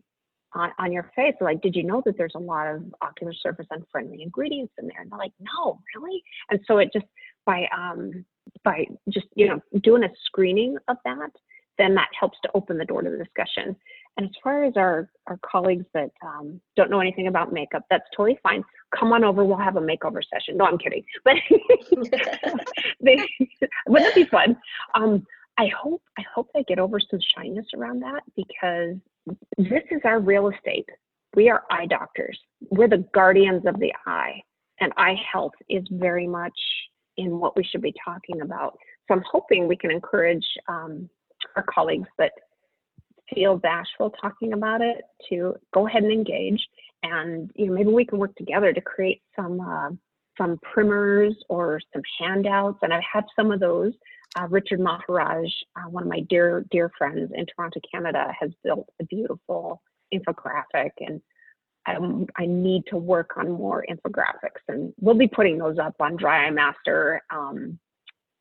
[0.53, 1.35] on, on your face.
[1.41, 5.01] Like, did you know that there's a lot of ocular surface unfriendly ingredients in there?
[5.01, 6.23] And they're like, no, really?
[6.49, 7.05] And so it just
[7.45, 8.25] by um
[8.63, 11.31] by just you know doing a screening of that,
[11.77, 13.75] then that helps to open the door to the discussion.
[14.17, 18.05] And as far as our our colleagues that um, don't know anything about makeup, that's
[18.15, 18.63] totally fine.
[18.97, 20.57] Come on over, we'll have a makeover session.
[20.57, 21.03] No, I'm kidding.
[21.23, 21.35] But
[23.01, 23.17] they,
[23.87, 24.57] wouldn't that be fun?
[24.93, 25.25] Um,
[25.57, 28.95] I hope I hope they get over some shyness around that because
[29.57, 30.87] this is our real estate.
[31.35, 32.39] We are eye doctors.
[32.69, 34.41] We're the guardians of the eye,
[34.79, 36.57] and eye health is very much
[37.17, 38.77] in what we should be talking about.
[39.07, 41.09] So I'm hoping we can encourage um,
[41.55, 42.31] our colleagues that
[43.33, 46.65] feel bashful talking about it to go ahead and engage,
[47.03, 49.89] and you know maybe we can work together to create some uh,
[50.37, 52.79] some primers or some handouts.
[52.81, 53.93] And I have some of those.
[54.37, 55.47] Uh, Richard Maharaj,
[55.77, 59.81] uh, one of my dear dear friends in Toronto, Canada, has built a beautiful
[60.13, 61.21] infographic, and
[61.87, 66.47] I need to work on more infographics, and we'll be putting those up on Dry
[66.47, 67.79] Eye Master um,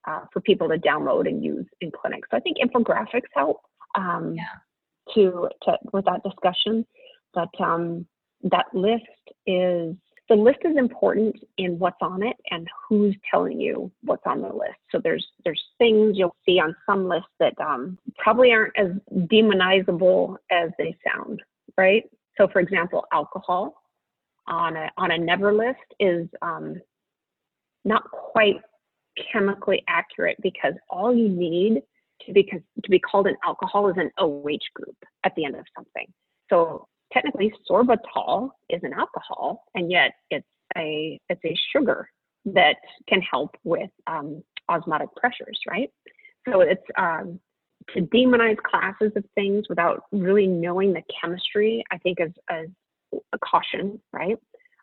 [0.07, 2.28] uh, for people to download and use in clinics.
[2.30, 3.61] So I think infographics help
[3.95, 4.45] um, Yeah.
[5.15, 6.87] To to with that discussion,
[7.33, 8.07] but um,
[8.43, 9.05] that list
[9.47, 9.95] is
[10.29, 14.49] the list is important in what's on it and who's telling you what's on the
[14.49, 14.79] list.
[14.91, 20.37] So there's there's things you'll see on some lists that um, probably aren't as demonizable
[20.51, 21.43] as they sound,
[21.77, 22.05] right?
[22.39, 23.83] So for example, alcohol
[24.47, 26.81] on a on a never list is um,
[27.85, 28.57] not quite
[29.33, 31.83] chemically accurate because all you need
[32.27, 35.64] to be to be called an alcohol is an OH group at the end of
[35.77, 36.07] something.
[36.51, 40.47] So technically sorbitol is an alcohol and yet it's
[40.77, 42.09] a it's a sugar
[42.45, 42.77] that
[43.09, 45.91] can help with um, osmotic pressures right
[46.49, 47.39] so it's um,
[47.95, 52.70] to demonize classes of things without really knowing the chemistry i think is, is
[53.33, 54.37] a caution right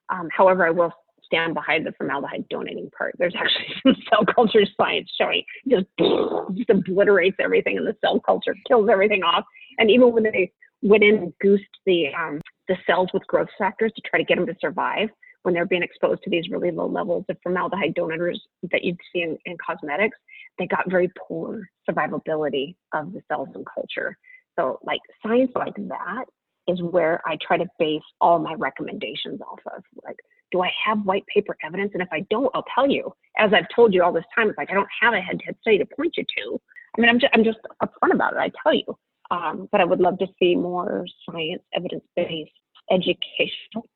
[0.09, 0.93] um, however i will
[1.32, 5.86] stand behind the formaldehyde donating part there's actually some cell culture science showing just,
[6.55, 9.45] just obliterates everything in the cell culture kills everything off
[9.77, 10.51] and even when they
[10.82, 14.38] went in and goosed the um, the cells with growth factors to try to get
[14.38, 15.09] them to survive
[15.43, 19.21] when they're being exposed to these really low levels of formaldehyde donors that you'd see
[19.21, 20.17] in, in cosmetics.
[20.59, 24.17] They got very poor survivability of the cells in culture.
[24.59, 26.25] So, like science like that
[26.67, 29.84] is where I try to base all my recommendations off of.
[30.03, 30.17] Like,
[30.51, 31.91] do I have white paper evidence?
[31.93, 33.13] And if I don't, I'll tell you.
[33.37, 35.77] As I've told you all this time, it's like I don't have a head-to-head study
[35.77, 36.61] to point you to.
[36.97, 38.39] I mean, I'm just I'm just upfront about it.
[38.39, 38.97] I tell you.
[39.31, 42.51] Um, but I would love to see more science, evidence based
[42.91, 43.87] educational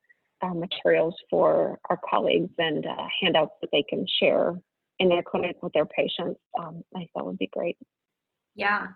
[0.42, 4.54] uh, materials for our colleagues and uh, handouts that they can share
[4.98, 6.40] in their clinic with their patients.
[6.58, 7.76] Um, I think that would be great.
[8.54, 8.88] Yeah,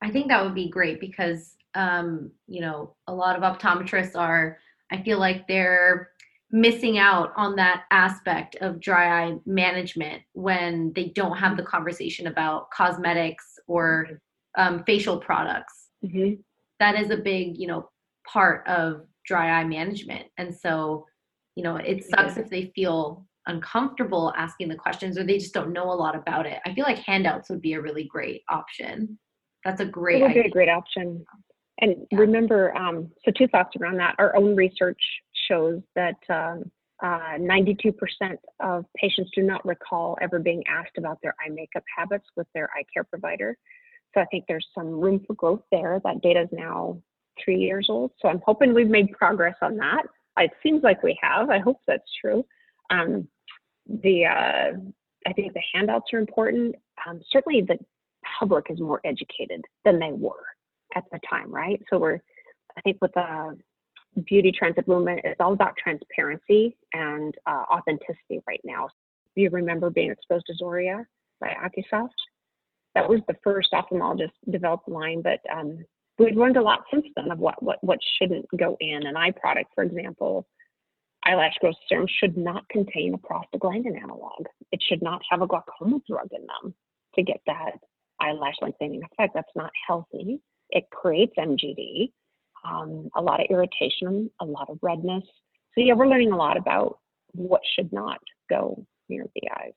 [0.00, 4.58] I think that would be great because, um, you know, a lot of optometrists are,
[4.90, 6.10] I feel like they're
[6.54, 12.28] missing out on that aspect of dry eye management when they don't have the conversation
[12.28, 14.20] about cosmetics or
[14.56, 15.88] um, facial products.
[16.06, 16.34] Mm-hmm.
[16.78, 17.90] That is a big, you know,
[18.32, 20.26] part of dry eye management.
[20.38, 21.06] And so,
[21.56, 25.72] you know, it sucks if they feel uncomfortable asking the questions or they just don't
[25.72, 26.60] know a lot about it.
[26.64, 29.18] I feel like handouts would be a really great option.
[29.64, 31.24] That's a great It would be a great option.
[31.80, 32.18] And Yeah.
[32.18, 34.14] remember, um, so two thoughts around that.
[34.18, 35.00] Our own research
[35.48, 36.70] shows that um,
[37.02, 37.94] uh, 92%
[38.60, 42.70] of patients do not recall ever being asked about their eye makeup habits with their
[42.76, 43.56] eye care provider.
[44.14, 46.00] So I think there's some room for growth there.
[46.04, 46.98] That data is now
[47.44, 48.12] three years old.
[48.20, 50.04] So I'm hoping we've made progress on that.
[50.38, 51.50] It seems like we have.
[51.50, 52.44] I hope that's true.
[52.90, 53.28] Um,
[53.86, 54.72] the uh,
[55.26, 56.74] I think the handouts are important.
[57.06, 57.78] Um, certainly, the
[58.38, 60.44] public is more educated than they were
[60.94, 61.80] at the time, right?
[61.90, 62.20] So we're,
[62.76, 63.56] I think, with the
[64.26, 68.88] beauty trends at movement, it's all about transparency and uh, authenticity right now.
[69.34, 71.04] You remember being exposed to Zoria
[71.40, 72.10] by Akisoft?
[72.94, 75.84] That was the first ophthalmologist developed line, but um,
[76.18, 79.06] we've learned a lot since then of what, what, what shouldn't go in.
[79.06, 80.46] An eye product, for example,
[81.24, 84.46] eyelash growth serum should not contain a prostaglandin analog.
[84.70, 86.74] It should not have a glaucoma drug in them
[87.16, 87.72] to get that
[88.20, 89.34] eyelash lengthening effect.
[89.34, 90.40] That's not healthy.
[90.70, 92.12] It creates MGD,
[92.64, 95.24] um, a lot of irritation, a lot of redness.
[95.74, 96.98] So yeah, we're learning a lot about
[97.32, 99.72] what should not go near the eyes.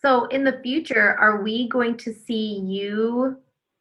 [0.00, 3.36] So in the future, are we going to see you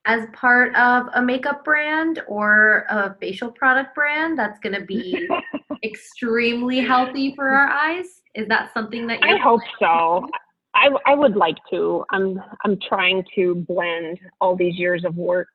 [0.05, 5.27] as part of a makeup brand or a facial product brand that's going to be
[5.83, 8.21] extremely healthy for our eyes?
[8.35, 10.27] Is that something that you I hope so.
[10.75, 12.03] I, I would like to.
[12.09, 15.49] I'm I'm trying to blend all these years of work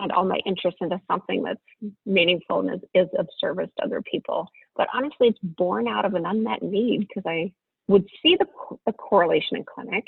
[0.00, 4.02] and all my interest into something that's meaningful and is, is of service to other
[4.02, 4.46] people.
[4.76, 7.52] But honestly, it's born out of an unmet need because I
[7.88, 8.46] would see the,
[8.86, 10.04] the correlation in clinic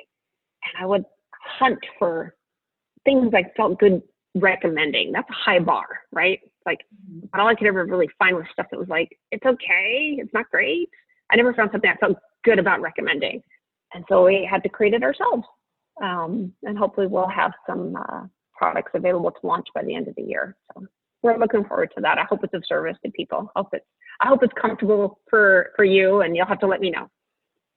[0.65, 2.35] and I would hunt for
[3.05, 4.03] things I felt good
[4.35, 5.13] recommending.
[5.13, 6.39] That's a high bar, right?
[6.67, 6.81] Like,
[7.35, 10.51] all I could ever really find was stuff that was like, it's okay, it's not
[10.51, 10.89] great.
[11.33, 13.43] I never found something I felt good about recommending.
[13.95, 15.45] And so we had to create it ourselves.
[16.03, 18.23] Um, and hopefully we'll have some uh,
[18.61, 20.55] products available to launch by the end of the year.
[20.75, 20.87] So
[21.23, 22.19] we're looking forward to that.
[22.19, 23.51] I hope it's of service to people.
[23.57, 23.87] I hope it's,
[24.21, 27.09] I hope it's comfortable for, for you and you'll have to let me know.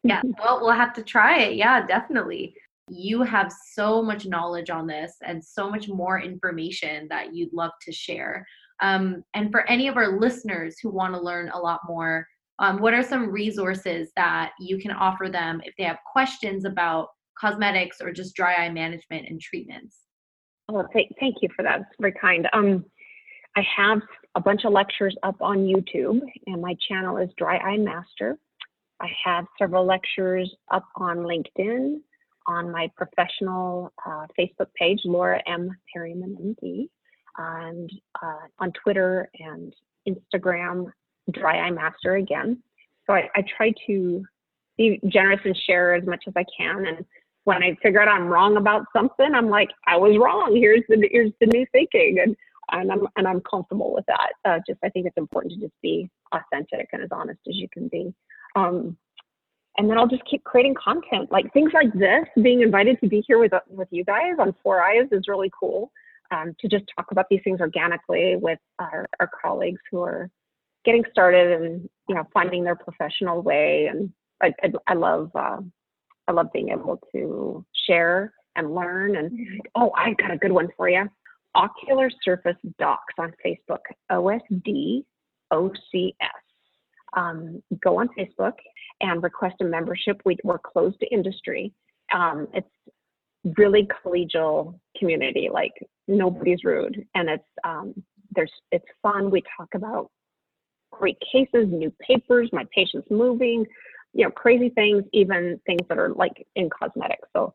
[0.04, 1.56] Yeah, well, we'll have to try it.
[1.56, 2.54] Yeah, definitely.
[2.90, 7.72] You have so much knowledge on this and so much more information that you'd love
[7.86, 8.46] to share.
[8.82, 12.28] Um, and for any of our listeners who want to learn a lot more,
[12.60, 17.08] um, what are some resources that you can offer them if they have questions about
[17.40, 20.03] cosmetics or just dry eye management and treatments?
[20.70, 21.82] Oh, th- thank you for that.
[21.82, 22.47] It's very kind.
[22.53, 22.86] Um,
[23.55, 24.01] I have
[24.36, 28.38] a bunch of lectures up on YouTube, and my channel is Dry Eye Master.
[28.99, 31.99] I have several lectures up on LinkedIn,
[32.47, 35.70] on my professional uh, Facebook page, Laura M.
[35.93, 36.89] Periman, MD,
[37.38, 37.89] and
[38.22, 39.74] uh, on Twitter and
[40.07, 40.91] Instagram,
[41.32, 42.61] Dry Eye Master again.
[43.05, 44.24] So I, I try to
[44.78, 46.86] be generous and share as much as I can.
[46.86, 47.05] And
[47.46, 50.56] when I figure out I'm wrong about something, I'm like, I was wrong.
[50.56, 52.36] Here's the here's the new thinking, and
[52.72, 54.32] and I'm and I'm comfortable with that.
[54.46, 57.68] Uh, just I think it's important to just be authentic and as honest as you
[57.72, 58.14] can be.
[58.56, 58.98] Um,
[59.78, 62.26] and then I'll just keep creating content like things like this.
[62.41, 65.91] Being invited to be here with with you guys on Four Eyes is really cool.
[66.32, 70.32] Um, to just talk about these things organically with our, our colleagues who are
[70.84, 75.58] getting started and you know finding their professional way and I, I, I love uh,
[76.28, 79.58] I love being able to share and learn and mm-hmm.
[79.76, 81.10] oh I've got a good one for you
[81.56, 85.04] Ocular Surface Docs on Facebook OSD
[85.52, 86.14] OCS
[87.16, 88.54] um, go on Facebook
[89.02, 90.22] and request a membership.
[90.26, 91.74] We, we're closed to industry.
[92.14, 92.68] Um, it's
[93.58, 95.74] really collegial community like
[96.08, 97.06] nobody's rude.
[97.16, 97.94] And it's um,
[98.36, 99.30] there's it's fun.
[99.30, 100.10] We talk about
[100.92, 103.66] great cases, new papers, my patients moving,
[104.14, 107.28] you know, crazy things, even things that are like in cosmetics.
[107.36, 107.53] So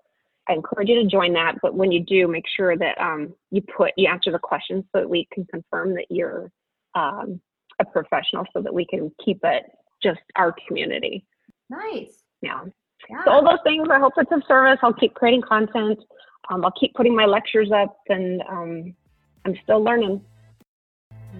[0.48, 1.56] I encourage you to join that.
[1.62, 5.00] But when you do, make sure that um, you put you answer the questions so
[5.00, 6.50] that we can confirm that you're
[6.94, 7.40] um,
[7.80, 9.64] a professional, so that we can keep it
[10.02, 11.24] just our community.
[11.70, 12.22] Nice.
[12.42, 12.64] Yeah.
[13.10, 13.24] yeah.
[13.24, 13.88] So all those things.
[13.90, 14.78] I hope it's of service.
[14.82, 15.98] I'll keep creating content.
[16.50, 18.94] Um, I'll keep putting my lectures up, and um,
[19.44, 20.22] I'm still learning.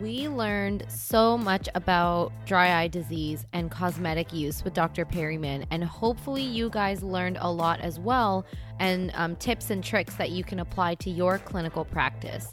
[0.00, 5.04] We learned so much about dry eye disease and cosmetic use with Dr.
[5.04, 8.46] Periman, and hopefully, you guys learned a lot as well
[8.78, 12.52] and um, tips and tricks that you can apply to your clinical practice.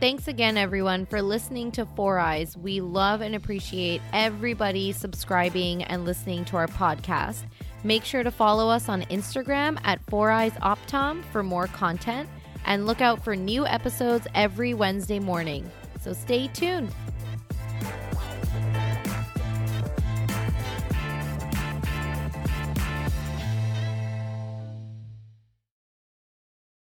[0.00, 2.56] Thanks again, everyone, for listening to Four Eyes.
[2.56, 7.44] We love and appreciate everybody subscribing and listening to our podcast.
[7.84, 12.30] Make sure to follow us on Instagram at Four Eyes Optom for more content
[12.64, 15.70] and look out for new episodes every Wednesday morning
[16.02, 16.92] so stay tuned.